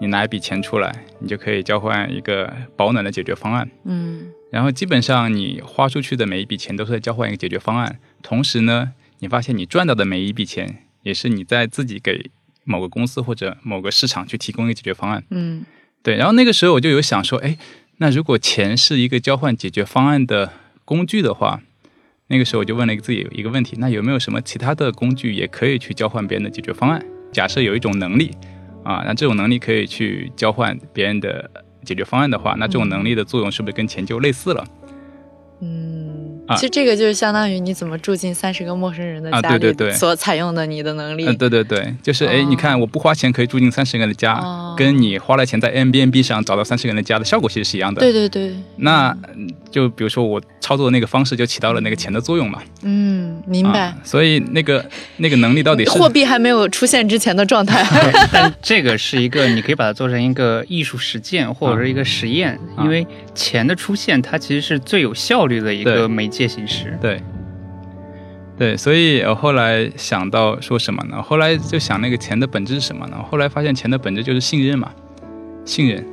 [0.00, 3.70] 你拿一笔钱出来，你就可以交换一个保暖的解决方案。
[3.84, 12.30] 嗯然后基本上你花出去的每一笔钱都是在交换一个解决方案，同时呢，你发现你赚到的每一笔钱也是你在自己给
[12.64, 15.24] 某个公司或者某个市场去提供一个解决方案。
[15.30, 15.64] 嗯
[16.02, 17.58] 对，然后那个时候我就有想说，哎，
[17.96, 20.52] 那如果钱是一个交换解决方案的
[20.84, 21.60] 工具的话，
[22.28, 27.04] 那个时候我就问了一个自己一个问题：那有没有什么其他的工具也可以去交换别人的解决方案？
[27.32, 28.30] 假设有一种能力
[28.84, 31.50] 啊，那这种能力可以去交换别人的
[31.84, 34.64] 解决方案的话，那这种能力的作用是不是跟钱就类似了？
[35.60, 41.26] 嗯，啊其实这个就是相当于你怎么住进三十个陌生人的啊家里对对对所采用的你的能力。
[41.26, 48.00] 嗯，对对对，就是哎，哦你看我不花钱可以住进三十个人的家，哦跟你花了钱在 a b n b 上找到三十个人的家的效果其实是一样的。
[48.00, 52.62] 对对对，那嗯就比如说我操作的那个方式就起到了那个钱的作用嘛。
[52.82, 53.80] 嗯，明白。
[53.80, 53.96] 啊。
[54.04, 54.84] 所以那个
[55.18, 57.84] 那个能力到底是货币还没有出现之前的状态。
[58.32, 66.96] 但这个是一个，你可以把它做成一个艺术实践或者是一个实验，啊因为钱的出现，它其实是最有效率的一个媒介借信时。
[67.00, 67.20] 对，
[68.56, 71.20] 对，所以我后来想到说什么呢？
[71.20, 73.16] 后来就想那个钱的本质是什么呢？
[73.28, 74.92] 后来发现钱的本质就是信任嘛，
[75.64, 76.06] 信任。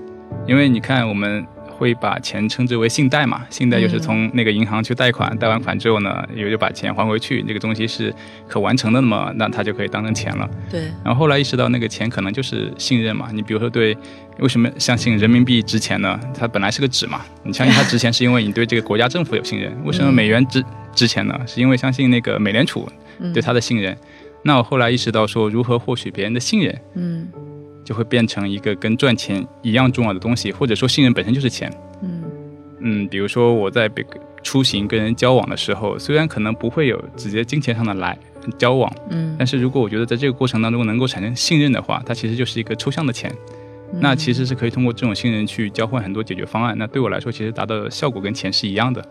[0.48, 1.46] 因为你看我们
[1.78, 8.14] 会把钱称之为信贷嘛，信贷就是从那个银行去贷款，贷完款之后呢，也就把钱还回去，这个东西是
[8.48, 10.50] 可完成的嘛，那它就可以当成钱了。
[10.72, 13.96] 对，然后后来意识到那个钱可能就是信任嘛，你比如说对，
[14.40, 16.20] 为什么相信人民币值钱呢？
[16.34, 19.76] 它本来是个纸嘛，你相信它值钱是因为你对这个国家政府有信任。
[19.84, 21.38] 为什么美元值值钱呢？
[21.46, 22.90] 是因为相信那个美联储
[23.34, 23.96] 对它的信任。
[24.44, 27.28] 那我后来意识到说，如何获取别人的信任，嗯
[27.86, 31.72] 就会变成一个跟赚钱一样重要的东西，或者说信任本身就是钱。
[32.02, 32.24] 嗯
[32.82, 34.06] 嗯，比如说我在别
[34.44, 38.18] 出行跟人交往的时候，虽然可能不会有直接金钱上的来
[38.58, 43.34] 交往，嗯，但是如果我觉得在这个过程当中能够产生信任的话，它其实就是一个抽象的钱。
[44.02, 46.76] 那其实是可以通过这种信任去交换很多解决方案。
[46.78, 49.02] 那对我来说，其实达到的效果跟钱是一样的。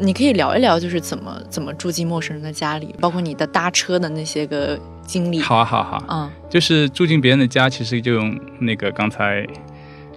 [0.00, 5.40] 你可以聊一聊，就是怎么怎么住进陌生人的家里，包括你的搭车的那些个经历。
[5.40, 9.46] 好啊，好啊，好啊，嗯就是住进别人的家，其实就用那个刚才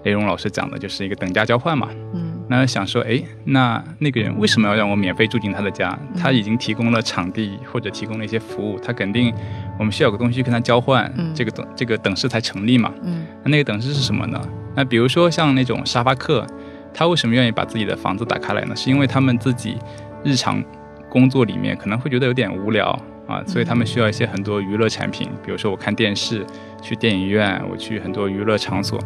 [0.04, 1.90] 雷荣老师讲的，就是一个等价交换嘛。
[2.14, 5.98] 嗯那想说，哎，那那个人为什么要让我免费住进他的家？
[6.20, 9.34] 他已经提供了场地或者提供了一些服务，他肯定
[9.80, 12.94] 我们需要有个东西跟他交换，嗯这个等这个等式才成立嘛。
[13.04, 14.42] 嗯那那个等式是什么呢？
[14.76, 16.46] 那比如说像那种沙发客，
[16.94, 18.76] 他为什么愿意把自己的房子打开来呢？
[18.76, 19.78] 是因为他们自己
[20.24, 20.64] 日常
[21.10, 22.88] 工作里面可能会觉得有点无聊
[23.28, 26.46] 啊，所以他们需要一些很多娱乐产品，比如说我看电视、
[26.82, 29.00] 去电影院，我去很多娱乐场所。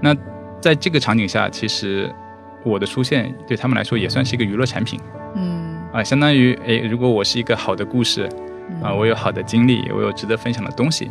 [0.00, 0.14] 那
[0.60, 2.12] 在这个场景下，其实
[2.64, 5.00] 我的出现对他们来说也算是一个娱乐产品
[5.34, 8.28] 嗯啊，相当于诶，如果我是一个好的故事
[8.82, 11.10] 啊，我有好的经历，我有值得分享的东西。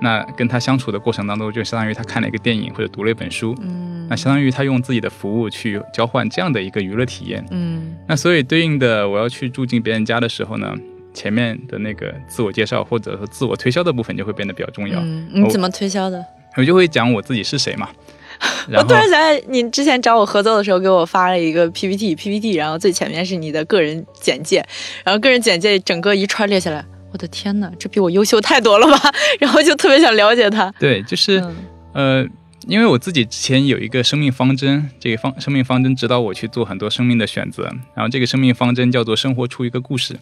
[0.00, 7.44] 那跟他相处的过程当中，就相当于他看了一个电影或者读了一本书，嗯那相当于他用自己的服务去交换这样的一个娱乐体验。
[7.50, 10.74] 嗯那所以对应的，我要去住进别人家的时候呢，
[11.12, 14.98] 前面的那个自我介绍或者说自我推销的部分就会变得比较重要。
[15.00, 16.24] 嗯，你怎么推销的？
[16.56, 17.88] 我就会讲我自己是谁嘛。
[18.76, 24.64] 我突然想起来，你之前找我合作的时候，给我发了一个 PPT，PPT，然后最前面是你的个人简介，
[25.04, 29.12] 然后个人简介整个一串列下来，我的天呐，这比我优秀太多了吧？
[29.38, 30.72] 然后就特别想了解他。
[30.80, 31.56] 对，就是、嗯
[31.92, 32.26] 呃，
[32.66, 37.64] 因为我自己之前有一个生命方针，这个方生命方针指导我去做很多生命的选择。
[37.94, 40.16] 然后这个生命方针叫做生活出一个故事，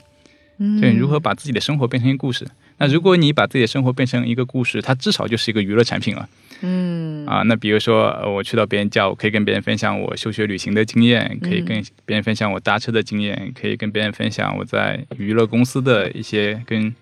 [0.59, 2.47] 嗯对，如何把自己的生活变成一个故事。
[2.79, 6.29] 那如果你把自己的生活变成一个故事，它至少就是一个娱乐产品了
[6.63, 7.43] 嗯啊。
[7.43, 16.93] 那比如说，呃我去到别人家，我可以跟别人分享我休学旅行的经验，可以跟别人分享我搭车的经验，可以跟别人分享我在娱乐公司的一些跟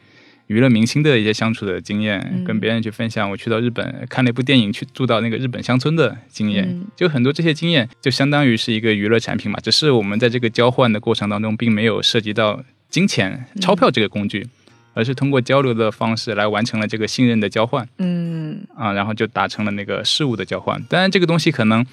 [0.51, 9.61] 娱乐明星的一些相处的经验，嗯跟别人去分享我去到日本看了一部电影，去住到那个日本乡村的经验，嗯就很多这些经验就相当于是一个娱乐产品嘛。
[9.63, 14.45] 只是我们在这个交换的过程当中，并没有涉及到金钱、钞票这个工具，
[14.93, 20.83] 而是通过交流的方式来完成了这个信任的交换嗯啊，然后就达成了那个事物的交换。
[20.89, 21.87] 当然，这个东西可能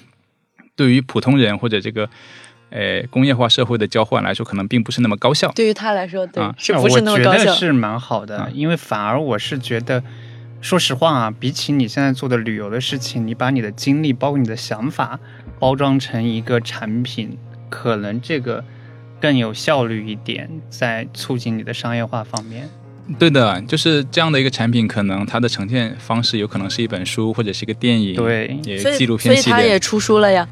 [0.74, 2.10] 对于普通人或者这个。
[2.70, 5.50] 呃，工业化社会的交换来说，可能并不是那么高效。
[5.52, 7.38] 对于他来说，对，啊是不是那么高效？
[7.38, 10.02] 觉得是蛮好的，啊因为反而我是觉得，
[10.60, 15.18] 说实话啊，比起你现在做的旅游的事情，你把你的经历，包括你的想法，
[15.58, 17.38] 包装成一个产品，
[17.70, 18.62] 可能这个
[19.18, 22.68] 更有效率一点，在促进你的商业化方面。
[23.18, 29.80] 对的，就是这样的一个产品，可能它的呈现方式有可能是一本书，或者是一个电影，对也纪录片系列所以他也。
[29.80, 30.46] 出书了呀。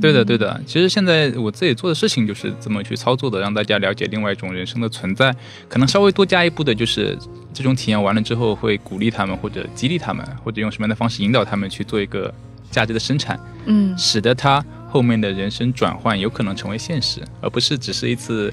[0.00, 0.60] 对的，对的。
[0.66, 5.34] 其实现在我自己做的事情就是这么去操作的，让大家了解另外一种人生的存在。
[5.68, 7.18] 可能稍微多加一步的就是，
[7.52, 12.32] 这种体验完了之后，会鼓励他们，或者激励他们，或者用什么样的方式引导他们去做一个
[12.70, 18.52] 价值的生产，嗯使得他后面的人生转换有可能成为现实，而不是只是一次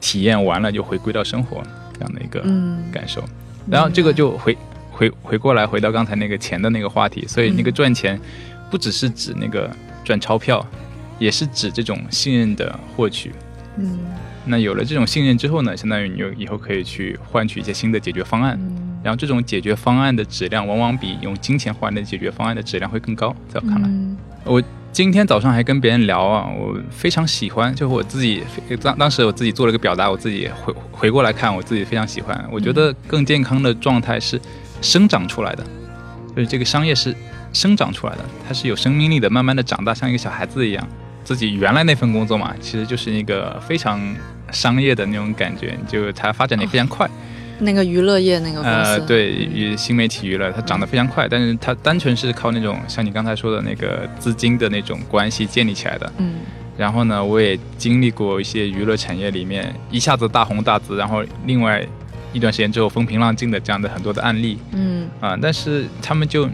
[0.00, 1.62] 体验完了就回归到生活
[1.94, 3.24] 这样的一个嗯感受。
[3.68, 4.56] 然后这个就回
[4.92, 8.18] 回回过来，回到刚才那个钱的那个话题，所以那个赚钱
[8.70, 9.68] 不只是指那个
[10.06, 10.64] 赚钞票，
[11.18, 13.32] 也是指这种信任的获取。
[13.78, 13.98] 嗯
[14.48, 23.34] 那有了这种信任之后呢，相当于你就以后可以去换取一些新的解决方案，嗯然后这种解决方案的质量往往比用金钱换的解决方案的质量会更高。
[23.48, 28.44] 在我看来，嗯我今天早上还跟别人聊啊，我非常喜欢，就是我自己
[28.80, 32.48] 当当时我自己做了个表达，我自己回回过来看，我自己非常喜欢。
[32.50, 34.40] 我觉得更健康的状态是
[34.80, 35.64] 生长出来的，
[36.34, 37.14] 就是这个商业是
[37.56, 40.88] 生长出来的，它是有生命力的，慢慢的长大，像一个小孩子一样。
[41.24, 44.00] 自己原来那份工作嘛，其实就是一个非常
[44.52, 47.08] 商业的那种感觉，就它发展的也非常快。
[47.58, 56.12] 那个娱乐业那个公司，呃，对，与新媒体娱乐，它长得非常快，但是它单纯是靠那种像你刚才说的那个资金的那种关系建立起来的。
[56.18, 56.34] 嗯
[56.78, 61.82] 然后呢，我也经历过一些娱乐产业里面一下子大红大紫，然后另外
[62.34, 66.46] 一段时间之后风平浪静的这样的很多的案例嗯啊、但是他们就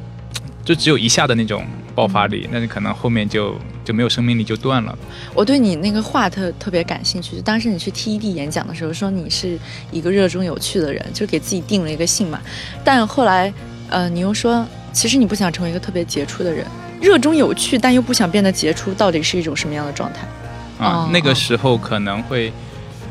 [0.65, 3.55] 就只有一下的那种爆发力，那你可能后面就
[3.85, 4.97] 就没有生命力就断了。
[5.35, 9.59] 我对你那个话特特别感兴趣，就当时你去 TED 演讲的时候，说你是
[9.91, 12.41] 一个热衷有趣的人，就给自己定了一个性嘛。
[12.85, 13.53] 但后来，
[13.91, 16.67] 呃，你又说，其实你不想成为一个特别杰出的人，
[17.01, 20.21] 热衷有趣，但又不想变得杰出，到底是一种什么样的状态？
[20.79, 22.53] 啊哦，那个时候可能会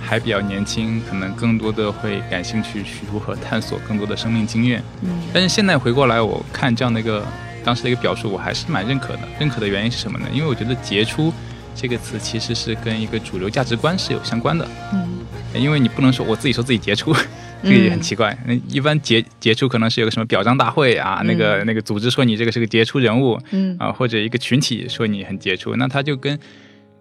[0.02, 4.84] 还比较年轻，可能更多的会感兴趣去如何探索更多的生命经验。
[5.04, 7.26] 嗯但是现在回过来，我看这样的一个
[7.64, 9.20] 当时的一个表述，我还是蛮认可的。
[9.40, 10.26] 认可的原因是什么呢？
[10.34, 11.32] 因为我觉得“杰出”
[11.74, 14.68] 这个词其实是跟一个主流价值观是有相关的。
[14.94, 15.08] 嗯
[15.54, 17.14] 因为你不能说我自己说自己杰出，
[17.62, 18.38] 这个也很奇怪。
[18.46, 26.40] 那一般杰杰出可能是有个什么表彰大会啊，那个那个组织说你这个是个杰出人物嗯啊，或者一个群体说你很杰出，那他就跟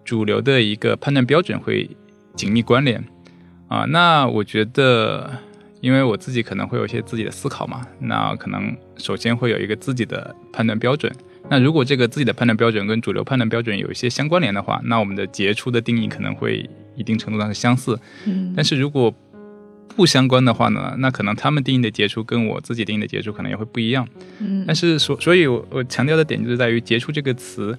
[0.03, 1.89] 主流的一个判断标准会
[2.41, 3.03] 紧密关联
[3.67, 3.85] 啊。
[3.89, 5.29] 那我觉得，
[5.79, 11.11] 因为我自己可能会有一些自己的思考嘛，那可能首先会有一个自己的判断标准。
[11.49, 17.99] 那如果这个自己的判断标准跟主流判断标准有一些相关联的话，那我们的杰出的定义可能会一定程度上是相似。
[18.25, 19.13] 嗯但是如果
[19.95, 24.07] 不相关的话呢，那可能他们定义的杰出跟我自己定义的杰出可能也会不一样。
[24.39, 27.77] 嗯但是所所以我，我强调的点就是在于“杰出”这个词，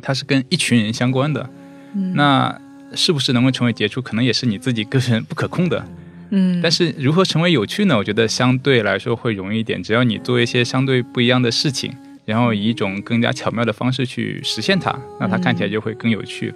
[0.00, 1.48] 它是跟一群人相关的。
[1.94, 2.58] 嗯那
[2.96, 5.84] 是不是能够成为杰出，可能也是你自己个人 不可控的。
[6.30, 7.96] 嗯，但是如何成为有趣呢？
[7.96, 16.52] 我觉得相对来说会容易一点，只要你做一些相对不一样的事情，然后以一种更加巧妙的方式去实现它，那它看起来就会更有趣。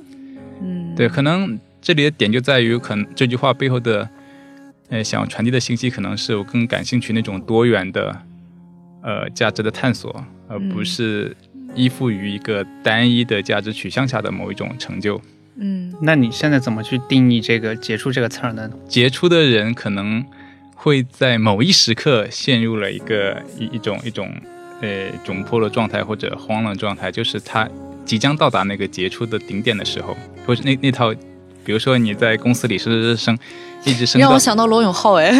[0.62, 4.08] 嗯对，可能这里的点就在于，可能这句话背后的，
[4.88, 8.22] 呃，想要传递的信息，可能是我更感兴趣那种多元的，
[9.02, 11.36] 呃，价值的探索，而不嗯是
[11.74, 15.20] 依附于一个单一的价值取向下的某一种成就。
[15.58, 15.92] 嗯。
[16.00, 18.70] 那你现在怎么去定义这个“杰出”这个词儿呢？
[18.88, 20.24] 杰出的人可能
[20.74, 24.32] 会在某一时刻陷入了一个一一种一种
[24.80, 27.68] 呃窘迫的状态或者慌乱状态，就是他
[28.04, 31.12] 即将到达那个杰出的顶点的时候，或者那那套，
[31.64, 33.36] 比如说你在公司里是升
[33.84, 35.32] 一直升让我想到罗永浩哎，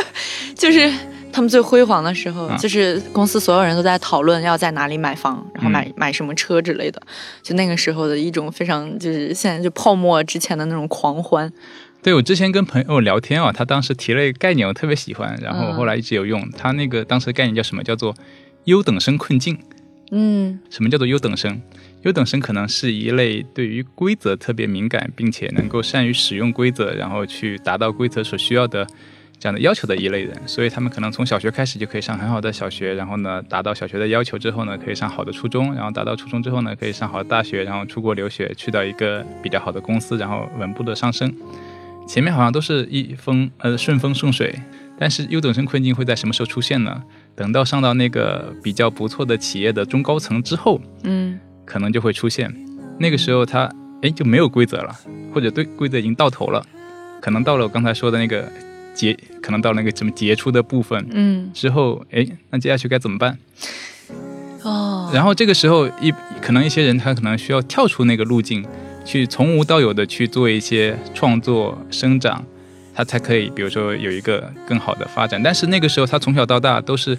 [0.56, 0.90] 就是
[1.38, 7.00] 他们最辉煌的时候，啊就是公司所有人都在讨论要在哪里买房，然后买、嗯买什么车之类的，
[7.44, 11.52] 就那个时候的一种非常就是现在就泡沫之前的那种狂欢。
[12.02, 16.50] 对我之前跟朋友聊天啊，他当时提了一个概念，我特别喜欢，然后后来一直有用。
[16.58, 17.84] 他那个当时的概念叫什么？
[17.84, 18.12] 叫做
[18.64, 19.56] 优等生困境。
[20.10, 21.62] 嗯什么叫做优等生？
[22.02, 28.84] 优等生可能是一类对于规则特别敏感，并且能够善于使用规则，然后去达到规则所需要的
[29.38, 30.36] 这样的要求的一类人。
[30.46, 41.32] 所以他们可能从小学开始就可以上很好的小学，然后呢，达到小学的要求之后呢，可以上好的初中，然后达到初中之后呢，可以上好的大学，然后出国留学，去到一个比较好的公司，然后稳步的上升。
[42.06, 44.58] 前面好像都是一风呃顺风顺水，
[44.98, 47.02] 但是优等生困境会在什么时候出现呢？
[47.36, 52.50] 等到上到那个比较不错的企业的中高层之后，嗯可能就会出现。
[52.98, 53.70] 那个时候他
[54.00, 54.96] 哎就没有规则了，
[55.34, 56.64] 或者对规则已经到头了，
[57.20, 58.50] 可能到了我刚才说的那个
[58.98, 63.38] 杰，可能到那个什么杰出的部分嗯之后，哎，那接下去该怎么办？
[64.64, 68.66] 哦，然后这个时候一可能一些人他可能需要跳出那个路径，
[69.04, 72.44] 去从无到有的去做一些创作生长，
[72.92, 75.40] 他才可以比如说有一个更好的发展。
[75.40, 77.16] 但是那个时候他从小到大都是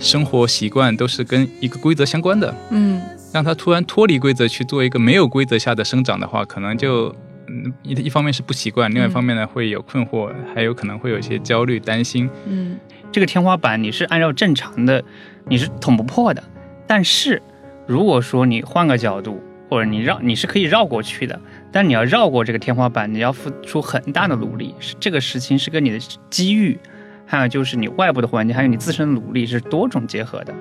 [0.00, 3.00] 生活习惯都是跟一个规则相关的，嗯
[3.30, 7.14] 让他突然脱离规则去做一个没有规则下的生长的话，可能就
[7.48, 12.28] 嗯一一方面是不习惯，另外一方面呢会有困惑，还有可能会有一些焦虑、担心。
[12.46, 12.78] 嗯
[13.10, 15.02] 这个天花板你是按照正常的，
[15.46, 16.42] 你是捅不破的。
[16.86, 17.42] 但是
[17.86, 21.40] 如果说你换个角度，或者你绕，你是可以绕过去的。
[21.72, 24.74] 但你要绕过这个天花板，你要付出很大的努力。
[24.78, 25.98] 是这个事情是跟你的
[26.30, 26.78] 机遇，
[27.26, 30.54] 还有就是你外部的环境，还有你自身的努力是多种结合的。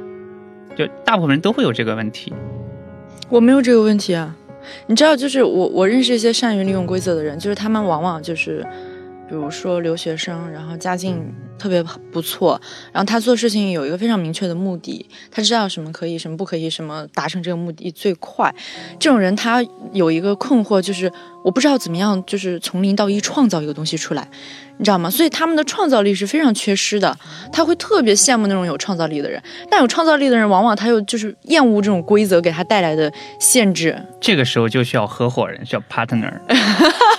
[0.75, 2.33] 就大部分人都会有这个问题。
[3.29, 4.35] 我没有这个问题啊。
[4.87, 8.65] 你知道，就是我我认识一些善于利用规则的人，就是他们往往就是，
[9.27, 12.59] 比如说留学生，然后家境特别不错，
[12.91, 18.53] 然后他做事情有一个非常明确的目的，他知道什么可以，什么不可以，什么达成这个目的最快。
[18.99, 21.11] 这种人他有一个困惑，就是
[21.43, 24.27] 我不知道怎么样，就是从零到一创造一个东西出来，
[24.77, 25.09] 你知道吗？
[25.09, 27.17] 所以他们的创造力是非常缺失的，
[27.51, 33.97] 他会特别羡慕那种有创造力的人，但有创造力的人往往他又就是厌恶这种规则给他带来的限制。
[34.21, 36.33] 这个时候就需要合伙人，需要 partner，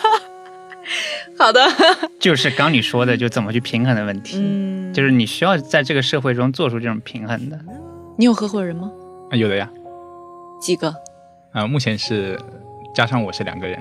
[1.39, 1.61] 好的，
[2.19, 4.39] 就是刚你说的，就怎么去平衡的问题。
[4.41, 7.59] 嗯，就是你需要在这个社会中做出这种平衡的。
[8.17, 8.91] 你有合伙人吗？
[9.31, 9.71] 啊，有的呀，
[10.61, 10.93] 几个？
[11.53, 12.39] 啊、目前是
[12.95, 13.81] 加上我是两个人，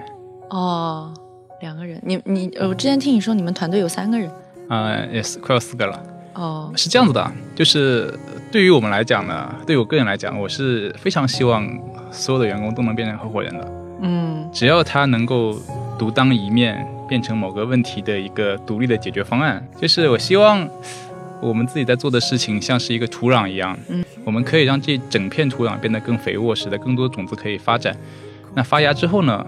[0.50, 1.14] 哦，
[1.62, 2.00] 两个人。
[2.04, 4.30] 你你，呃我之前听你说你们团队有三个人。
[4.70, 6.04] 啊、也是快要四个了。
[6.34, 8.14] 哦，是这样子的，就是
[8.52, 11.68] 对于我们来讲呢，对于我个人来讲，我是非常希望
[12.12, 13.68] 所有的员工都能变成合伙人的。
[14.02, 15.60] 嗯只要他能够
[15.98, 20.68] 独当一面，变成某个问题的一个独立的解决方案，就是我希望
[21.40, 27.96] 我们自己在做的事情像是一个土壤一样，嗯，我们可以让这整片土壤变得更肥沃，使得更多种子可以发展。
[28.54, 29.46] 那发芽之后呢，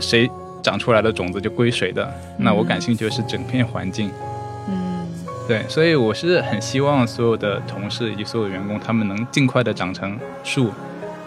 [0.00, 0.30] 谁
[0.62, 2.12] 长出来的种子就归谁的。
[2.38, 4.10] 那我感兴趣的是整片环境。
[4.68, 5.06] 嗯
[5.46, 10.70] 对，所以我是很希望所有的同事以及所有的员工，他们能尽快的长成树。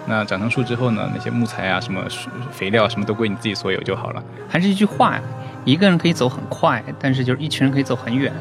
[0.07, 2.01] 那长成树之后呢，那些木材啊、什么
[2.49, 4.23] 肥料什么都归你自己所有就好了。
[4.47, 5.21] 还是一句话，
[5.67, 8.31] 一个人可以走很快，但是就是一群人可以走很远。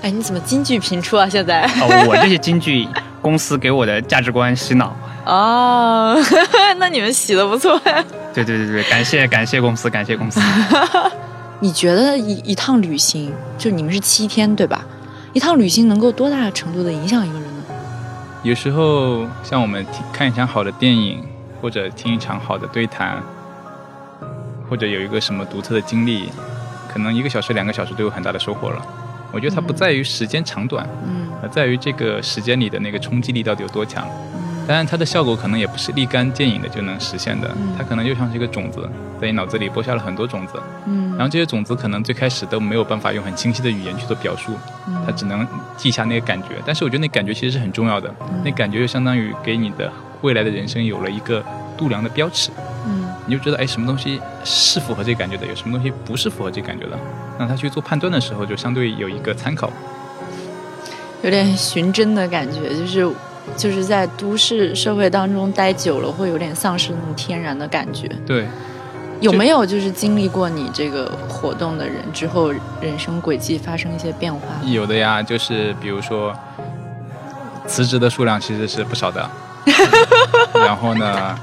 [0.00, 1.28] 哎，你怎么金句频出啊？
[1.28, 2.86] 现在哦，我这些金句，
[3.20, 4.96] 公司给我的价值观洗脑。
[5.26, 6.16] 哦，
[6.78, 8.04] 那你们洗的不错呀。
[8.32, 10.40] 对对对对，感谢感谢公司，感谢公司。
[11.58, 14.84] 你觉得一一趟旅行，就你们是七天对吧？
[15.32, 17.64] 一趟旅行能够多大程度的影响一个人呢？
[18.44, 21.24] 有时候像我们看一场好的电影，
[21.60, 23.22] 或者听一场好的对谈，
[24.72, 26.30] 或者有一个什么独特的经历，
[26.88, 28.82] 可能一个小时、两个小时都有很大的收获了。
[29.30, 31.28] 我觉得它不在于时间长短，嗯。
[31.42, 34.08] 而在于这个时间里的那个冲击力到底有多强。
[34.34, 34.64] 嗯。
[34.66, 38.88] 当然，它的效果可能也不是立竿见影的就能实现的嗯，它可能就像是一个种子，
[39.20, 40.54] 在你脑子里播下了很多种子，
[40.86, 41.10] 嗯。
[41.18, 44.52] 然后这些种子可能最开始都没有办法用很清晰的语言去做表述，
[44.88, 45.02] 嗯。
[45.04, 45.46] 它只能
[45.76, 46.62] 记下那个感觉。
[46.64, 48.10] 但是我觉得那感觉其实是很重要的，
[48.42, 49.92] 那感觉就相当于给你的
[50.22, 51.44] 未来的人生有了一个
[51.76, 52.71] 度量的标尺，嗯
[53.32, 56.98] 你就知道哎什么东西是符合这个感觉的，有什么东西不是符合这个感觉的。
[57.38, 59.70] 那他去做判断的时候，就相对有一个参考。
[61.22, 63.10] 有点寻真的感觉，就是
[63.56, 68.06] 就是在都市社会当中待久了，会有点丧失那种天然的感觉。
[68.26, 68.46] 对，
[69.20, 72.52] 有没有就是经历过你这个活动的人之后，
[72.82, 74.40] 人生轨迹发生一些变化？
[74.66, 76.36] 有的呀，就是比如说
[77.66, 79.30] 辞职的数量其实是不少的，
[80.52, 81.38] 然后呢，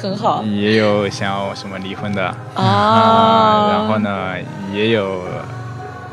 [0.00, 0.42] 很好。
[0.44, 2.26] 也有想要什么离婚的。
[2.54, 2.62] 啊。
[2.62, 3.98] 啊，然后？
[3.98, 4.34] 呢，
[4.72, 5.22] 也有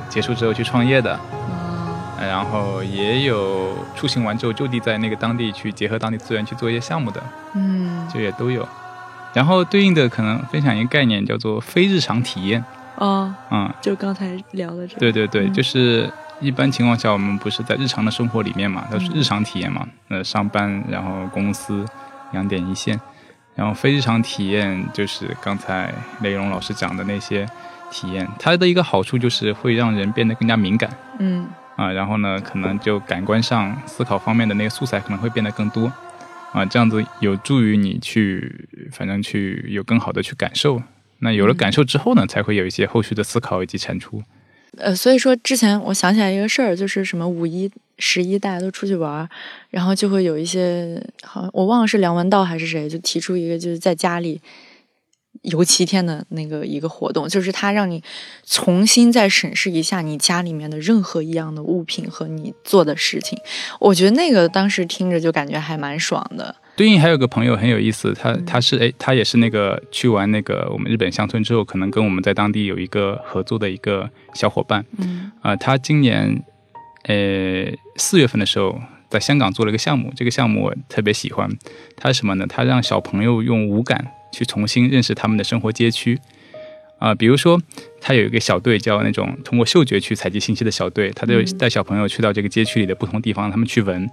[0.09, 2.27] 结束之后去创业的，嗯。
[2.27, 7.21] 然后也有出行完之后就地在那个当地去结合当地资源去做一些项目的，
[7.53, 8.07] 嗯。
[8.11, 8.67] 就也都有。
[9.33, 12.63] 然后对应的可能分享一个概念叫做非日常体验，
[12.95, 14.99] 哦，嗯，就刚才聊的这个。
[14.99, 15.53] 对对对，嗯。
[15.53, 16.09] 就是
[16.39, 21.85] 一般情况下我们不是在日常的生活里面嘛，都是日常体验嘛，呃，上班，然后公司
[22.31, 22.97] 两点一线，
[23.55, 27.47] 然后非日常体验就是刚才雷荣老师讲的那些
[27.89, 30.89] 体验，它的一个好处就是会让人变得更加敏感
[31.19, 31.47] 嗯
[31.77, 35.91] 啊，然后呢，可能就感官上思考方面的那个素材可能会变得更多
[36.51, 40.81] 啊，这样子有助于你去，反正去有更好的去感受。
[41.19, 44.21] 那有了嗯感受之后呢，才会有一些后续的思考以及产出。
[44.77, 49.29] 呃，所以说之前我想起来一个事儿，就是什么五一、十一大家都出去玩儿，
[49.69, 54.41] 然后就会有一些，好像我忘了是梁文道还是谁，就提出一个就是在家里
[55.43, 58.03] 游七天的那个一个活动，就是他让你
[58.45, 63.37] 重新再审视一下你家里面的任何一样的物品和你做的事情。
[63.79, 66.55] 我觉得那个当时听着就感觉还蛮爽的。
[66.75, 74.85] 对应还有个朋友很有意思，他他是哎，他也是那个去完那个我们日本乡村之后，可能跟我们在当地有一个合作的一个小伙伴。
[74.97, 75.31] 嗯。
[75.41, 76.43] 啊、他今年
[77.03, 77.65] 呃
[77.95, 78.77] 四月份的时候
[79.09, 81.49] 在香港做了一个项目，这个项目我特别喜欢，
[81.95, 82.45] 他是什么呢？
[82.47, 86.19] 他让小朋友用五感去重新认识他们的生活街区。
[86.97, 87.61] 啊、比如说，
[88.01, 91.45] 他有一个小队叫那种通过嗅觉去采集信息的小队，他就嗯。
[91.57, 94.09] 带小朋友去到这个街区里的不同地方，他们去闻，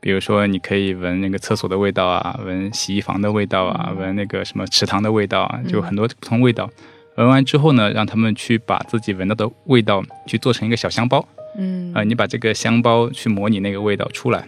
[0.00, 6.70] 比如说，你可以闻那个厕所的味道啊，闻洗衣房的味道啊，闻那个什么池塘的味道啊，就很多不同味道。
[7.16, 11.26] 闻完之后呢，让他们去把自己闻到的味道去做成一个小香包
[11.58, 14.46] 嗯啊、你把这个香包去模拟那个味道出来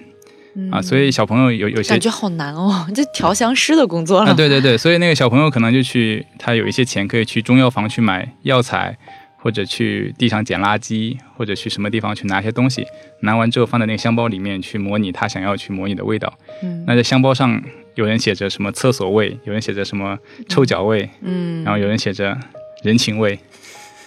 [0.55, 0.83] 嗯啊。
[0.83, 4.31] 所以小朋友有有些感觉好难哦， 这调香师的工作了。
[4.31, 8.95] 啊，对对对，所以那个小朋友可能就去，他有一些钱可以去中药房去买药材，
[9.41, 12.85] 或者去地上捡垃圾，或者去什么地方去拿一些东西，
[13.21, 16.33] 拿完之后放在那个箱包里面去模拟他想要去模拟的味道。
[16.63, 16.85] 嗯。
[16.87, 17.63] 那在箱包上
[17.95, 20.19] 有人写着什么厕所味，有人写着什么
[20.49, 22.37] 臭脚味，嗯，然后有人写着
[22.83, 23.39] 人情味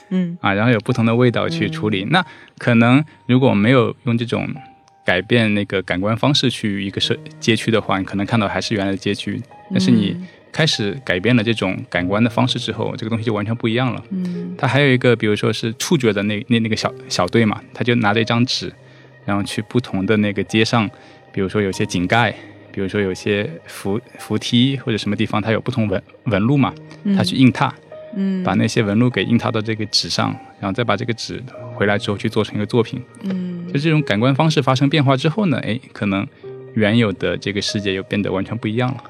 [0.09, 0.37] 嗯。
[0.41, 2.05] 啊，然后有不同的味道去处理。
[2.11, 2.23] 那
[2.57, 4.47] 可能如果没有用这种
[5.05, 14.03] 改变那个感官方式去一个社街区的话，你可能看到还是原来的街区，但是你嗯开始改变了这种感官的方式之后，这个东西就完全不一样了。
[14.09, 18.71] 嗯它还有一个，比如说是触觉的那那那个小小队嘛，他就拿着一张纸，
[19.25, 20.89] 然后去不同的那个街上，
[21.31, 22.35] 比如说有些井盖，
[22.71, 26.73] 比如说有些扶扶梯或者什么地方，它有不同纹纹路嘛，
[27.15, 27.73] 他去印踏，
[28.15, 31.41] 嗯把那些纹路给印踏到这个纸上，然后再把这个纸
[31.75, 33.01] 回来之后去做成一个作品。
[33.23, 36.27] 嗯就这种感官方式发生变化之后呢，哎，可能
[36.73, 39.03] 原有的这个世界又变得完全不一样了。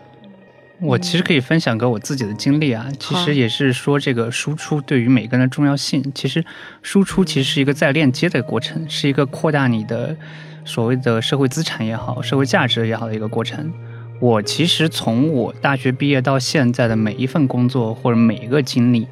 [0.82, 6.04] 我其实可以分享个我自己的经历啊，其实也是说这个输出对于每个人的重要性。
[6.16, 6.44] 其实
[6.82, 10.18] 输出其实是一个在链接的过程，是一个扩大你的
[10.66, 13.72] 所谓的社会资产也好、社会价值也好的一个过程。
[14.20, 19.08] 我其实从我大学毕业到现在的每一份工作或者每一个经历，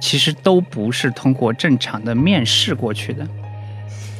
[0.00, 3.26] 其实都不是通过正常的面试过去的，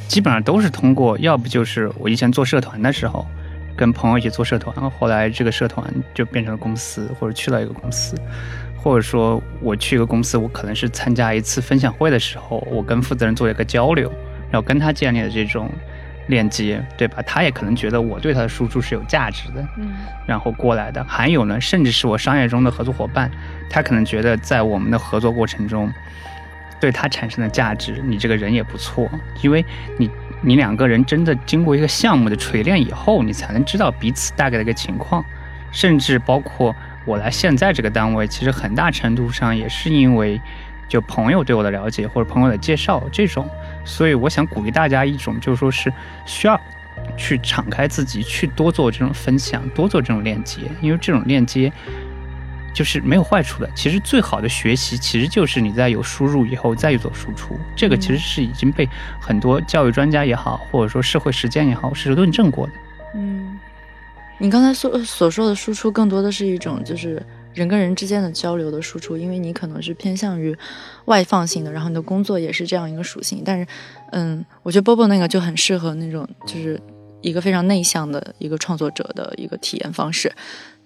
[0.07, 3.25] 基本上都是通过，要不就是我以前做社团的时候。
[3.75, 8.15] 跟朋友一起做社团，后来这个社团就变成了公司，或者去了一个公司，
[8.77, 14.09] 或者说我去一个公司，我可能是参加一次分享会的时候，我跟负责人做一个交流，
[14.49, 15.69] 然后跟他建立了这种
[16.27, 17.21] 链接，对吧？
[17.23, 19.93] 他也可能觉得我对他的输出是有价值的，嗯，
[20.25, 21.03] 然后过来的。
[21.03, 23.29] 还有呢，甚至是我商业中的合作伙伴，
[23.69, 25.91] 他可能觉得在我们的合作过程中，
[26.79, 29.09] 对他产生的价值，你这个人也不错，
[29.41, 29.65] 因为
[29.97, 30.09] 你。
[30.45, 35.25] 你两个人真的经过一个项目的锤炼以后，你才能知道彼此大概的一个情况，
[35.71, 40.39] 甚至包括我来现在这个单位，其实很大程度上也是因为
[40.87, 43.49] 就朋友对我的了解或者朋友的介绍这种，
[43.83, 45.91] 所以我想鼓励大家一种，就是说是
[46.25, 46.61] 需要
[47.17, 51.73] 去敞开自己，去多做这种分享，多做这种链接，因为这种链接。
[52.75, 53.69] 就是没有坏处的。
[53.73, 57.57] 其实最好的学习，其实就是你在有输入以后再去做输出。
[57.75, 58.87] 这个其实是已经被
[59.19, 62.73] 很多教育专家也好，或者说社会实践也好，是论证过的。
[63.15, 63.57] 嗯，
[64.37, 70.55] 你刚才所所说的输出，更多的是一种就是人跟人之间的交流的输出，因为你可能是偏向于
[71.05, 73.41] 外放性的，然后你的工作也是这样一个属性。
[73.45, 73.65] 但是，
[74.11, 76.77] 嗯，我觉得波波那个就很适合那种就是
[77.21, 80.29] 一个非常内向的一个创作者的一个体验方式。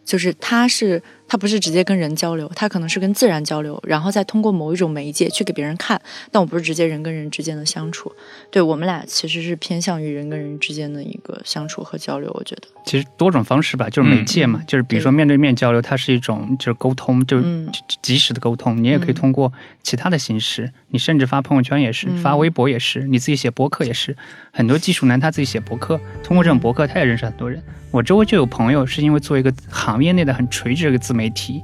[0.05, 6.01] 就是他是他不是直接跟人交流，他可能是跟自然交流，然后再通过某一种媒介去给别人看。
[6.31, 8.11] 但我不是直接人跟人之间的相处，
[8.51, 12.29] 对我们俩其实是偏向于人跟人之间的一个相处和交流。
[12.33, 17.69] 我觉得其实多种方式吧，就是媒介嘛，就是比如说面对面交流，它是一种就是沟通，就是
[18.01, 18.83] 及时的沟通。
[18.83, 19.53] 你也可以通过
[19.83, 24.17] 其他的形式，你甚至发朋友圈也是，发微博也是，你自己写博客也是。
[24.51, 27.61] 很多技术男他自己写博客，通过这种博客，他也认识很多人。
[27.91, 31.61] 我周围就有朋友是因为做一个行业内的很垂直的一个自媒体，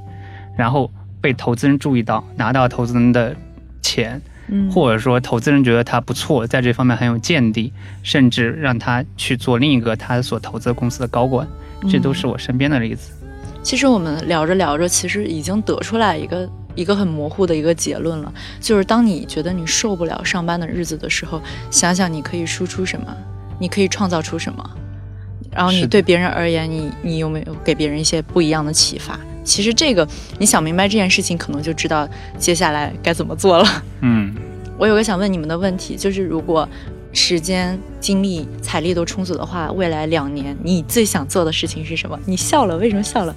[0.54, 0.90] 然后
[1.22, 3.34] 被投资人注意到，拿到投资人的
[3.80, 11.48] 钱，嗯，或者说投资人觉得他不错，在这方面很有见地，甚至让他去做另一个他所投资公司的高管，
[11.90, 13.12] 这都是我身边的例子。
[13.62, 21.40] 其实我们聊着聊着，其实已经得出来一个一个很模糊的一个结论了，就是当你觉得你受不了上班的日子的时候，
[21.70, 23.16] 想想你可以输出什么，
[23.58, 24.70] 你可以创造出什么。
[25.50, 29.18] 然后你对别人而言，你你有没有给别人一些不一样的启发？
[29.46, 30.06] 其实这个
[30.38, 33.82] 你想明白这件事情，可能就知道接下来该怎么做了。
[34.02, 34.34] 嗯，
[34.76, 36.68] 我有个想问你们的问题，就是如果
[37.12, 42.18] 时间、精力、财力都充足的话，未来两年你最想做的事情是什么？
[42.26, 43.34] 你笑了，为什么笑了？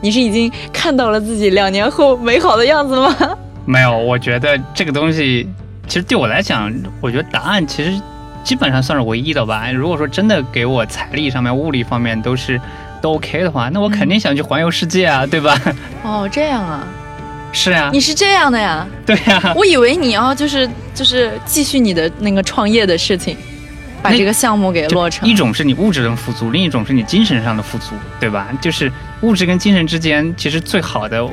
[0.00, 3.14] 你是已经看到了自己两年后美好的样子吗？
[3.66, 5.46] 没有，我觉得这个东西，
[5.88, 8.00] 其实对我来讲，我觉得答案其实。
[8.44, 9.70] 基本上算是唯一的吧。
[9.70, 12.58] 如果说真的给我财力上面、物力方面都是
[13.00, 15.60] 都 OK 的话，那我肯定想去环游世界啊，对吧？
[16.02, 16.86] 哦，这样啊，
[17.52, 18.86] 是啊，你是这样的呀？
[19.06, 23.36] 对呀，我以为你要就是就是继续你的那个创业的事情，
[24.02, 25.28] 把这个项目给落成。
[25.28, 28.48] 一种是你物质的富足，另一种是你精神上的富足，对吧？
[28.60, 28.92] 就是
[29.22, 31.26] 物质跟精神之间，其实最好的，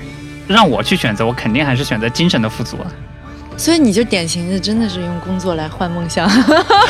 [0.47, 2.87] 让我去选择，我肯定还是选择精神的富足啊。
[3.57, 6.29] 所以你就典型的真的是用工作来换梦想，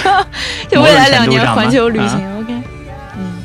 [0.67, 2.54] 就未来两年环球旅行，OK。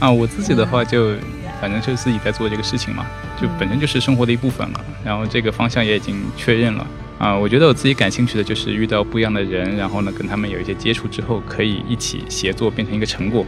[0.01, 1.15] 嗯啊，我自己的话就
[1.61, 3.07] 反正就是自己在做这个事情嘛，
[3.41, 4.85] 就本身就是生活的一部分了。
[5.05, 6.87] 然后这个方向也已经确认了
[7.19, 7.37] 啊。
[7.37, 13.45] 我觉得我自己感兴趣的就是遇到不一样的人，然后呢跟他们有一些接触之后，可以一起协作变成一个成果，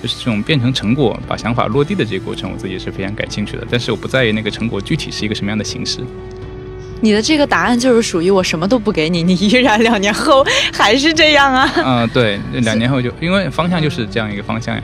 [0.00, 3.66] 就是这种变成成果把想法落地的这个过程，我自己是非常感兴趣的。
[3.68, 5.98] 但是我不在意那个成果具体是一个什么样的形式。
[7.00, 10.42] 你的这个答案就是属于我什么都不给你，你依然两年后
[10.72, 11.70] 还是这样啊？
[11.76, 14.82] 嗯，对，两年后就因为方向就是这样一个方向呀。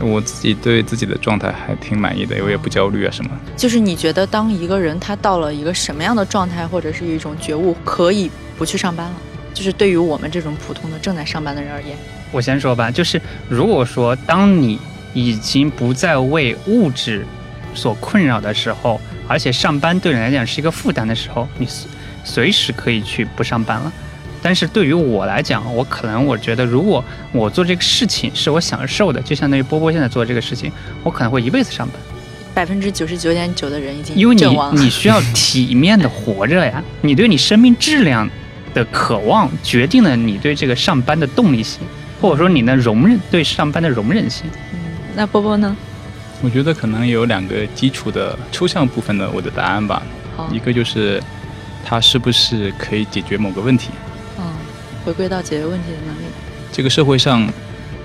[0.00, 3.30] 我自己对自己的状态还挺满意的，我也不焦虑啊什么。
[3.56, 9.14] 就是你觉得当一个人他到了一个什么样的状态或者是一种觉悟，可以不去上班了？
[9.54, 11.96] 就是对于我们这种普通的正在上班的人而言，
[12.30, 14.78] 我先说吧，就是如果说当你
[15.14, 17.24] 已经不再为物质
[17.74, 19.00] 所困扰的时候。
[19.28, 21.66] 而且上班对你来讲是一个负担的时候，你
[22.22, 23.92] 随时可以去不上班了。
[24.46, 30.70] 但是对于我来讲，我可能我觉得，如果我做这个事情是我享受的，就相当于波波现在做这个事情，
[31.02, 31.96] 我可能会一辈子上班。
[32.54, 38.30] 百分之九十九点九的人已经因为你你需要体面的活着呀，你对你生命质量
[38.72, 41.80] 的渴望决定了你对这个上班的动力性，
[42.20, 44.46] 或者说你的容忍对上班的容忍性。
[44.74, 44.78] 嗯，
[45.16, 45.76] 那波波呢？
[46.40, 50.00] 我觉得可能有两个基础的抽象部分的我的答案吧，
[50.36, 51.20] 好，一个就是
[51.84, 53.90] 它是不是可以解决某个问题。
[55.06, 56.26] 嗯，回归到解决问题的能力。
[56.72, 57.48] 这个社会上，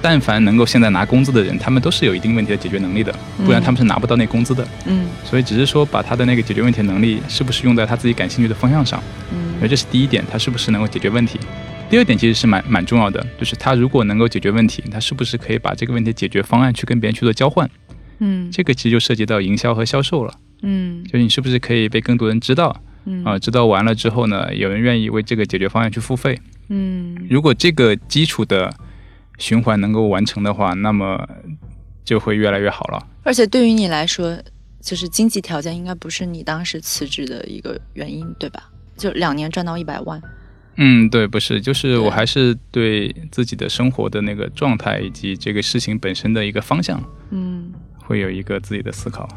[0.02, 4.66] 但凡能够现在拿工资的人，他们都是有一定问题的解决能力的，不然他们是拿不到那工资的。
[4.86, 9.02] 嗯所以只是说把他的那个解决问题的能力是不是用在他自己感兴趣的方向上，
[9.60, 11.40] 而嗯这是第一点，他是不是能够解决问题。
[11.90, 17.70] 第二点其实是蛮蛮重要的，就是他如果能够解决问题，他是不是可以把这个问题解决方案去跟别人去做交换？
[18.20, 22.76] 嗯这个其实就涉及到营销和销售了，嗯就是你是不是可以被更多人知道
[23.06, 26.40] 嗯啊、知道完了之后呢，有人愿意为这个解决方案去付费。
[26.70, 28.74] 嗯如果这个基础的
[29.38, 31.28] 循环能够完成的话，那么
[32.04, 33.08] 就会越来越好了。
[33.24, 34.38] 而且对于你来说，
[34.80, 38.70] 就是经济条件应该不是你当时辞职的一个原因，对吧？
[38.98, 40.22] 就两年赚到一百万，
[40.78, 49.28] 嗯，对，不是，就是我还是对自己的生活的那个状态以及这个事情本身的一个方向，嗯，会有一个自己的思考。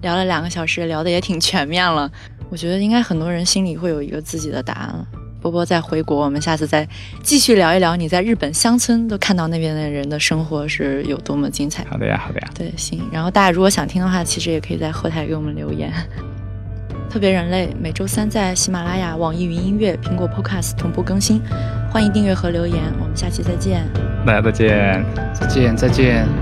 [0.00, 2.10] 聊了两个小时，聊的也挺全面了。
[2.48, 5.06] 我觉得应该很多人心里会有一个自己的答案了。
[5.40, 6.86] 波波再回国，我们下次再
[7.22, 11.84] 继续聊一聊你在日本乡村都看到那边的人的生活是有多么精彩。
[11.90, 13.02] 好的呀，好的呀，对，行。
[13.10, 15.92] 然后大家如果想听的话，其实也可以在后台给我们留言。
[17.10, 21.42] 特别人类每周三在喜马拉雅、网易云音乐、苹果 Podcast 同步更新，
[21.90, 22.76] 欢迎订阅和留言。
[23.00, 23.84] 我们下期再见。
[24.24, 25.04] 大家再见。
[25.34, 26.39] 再见，再见。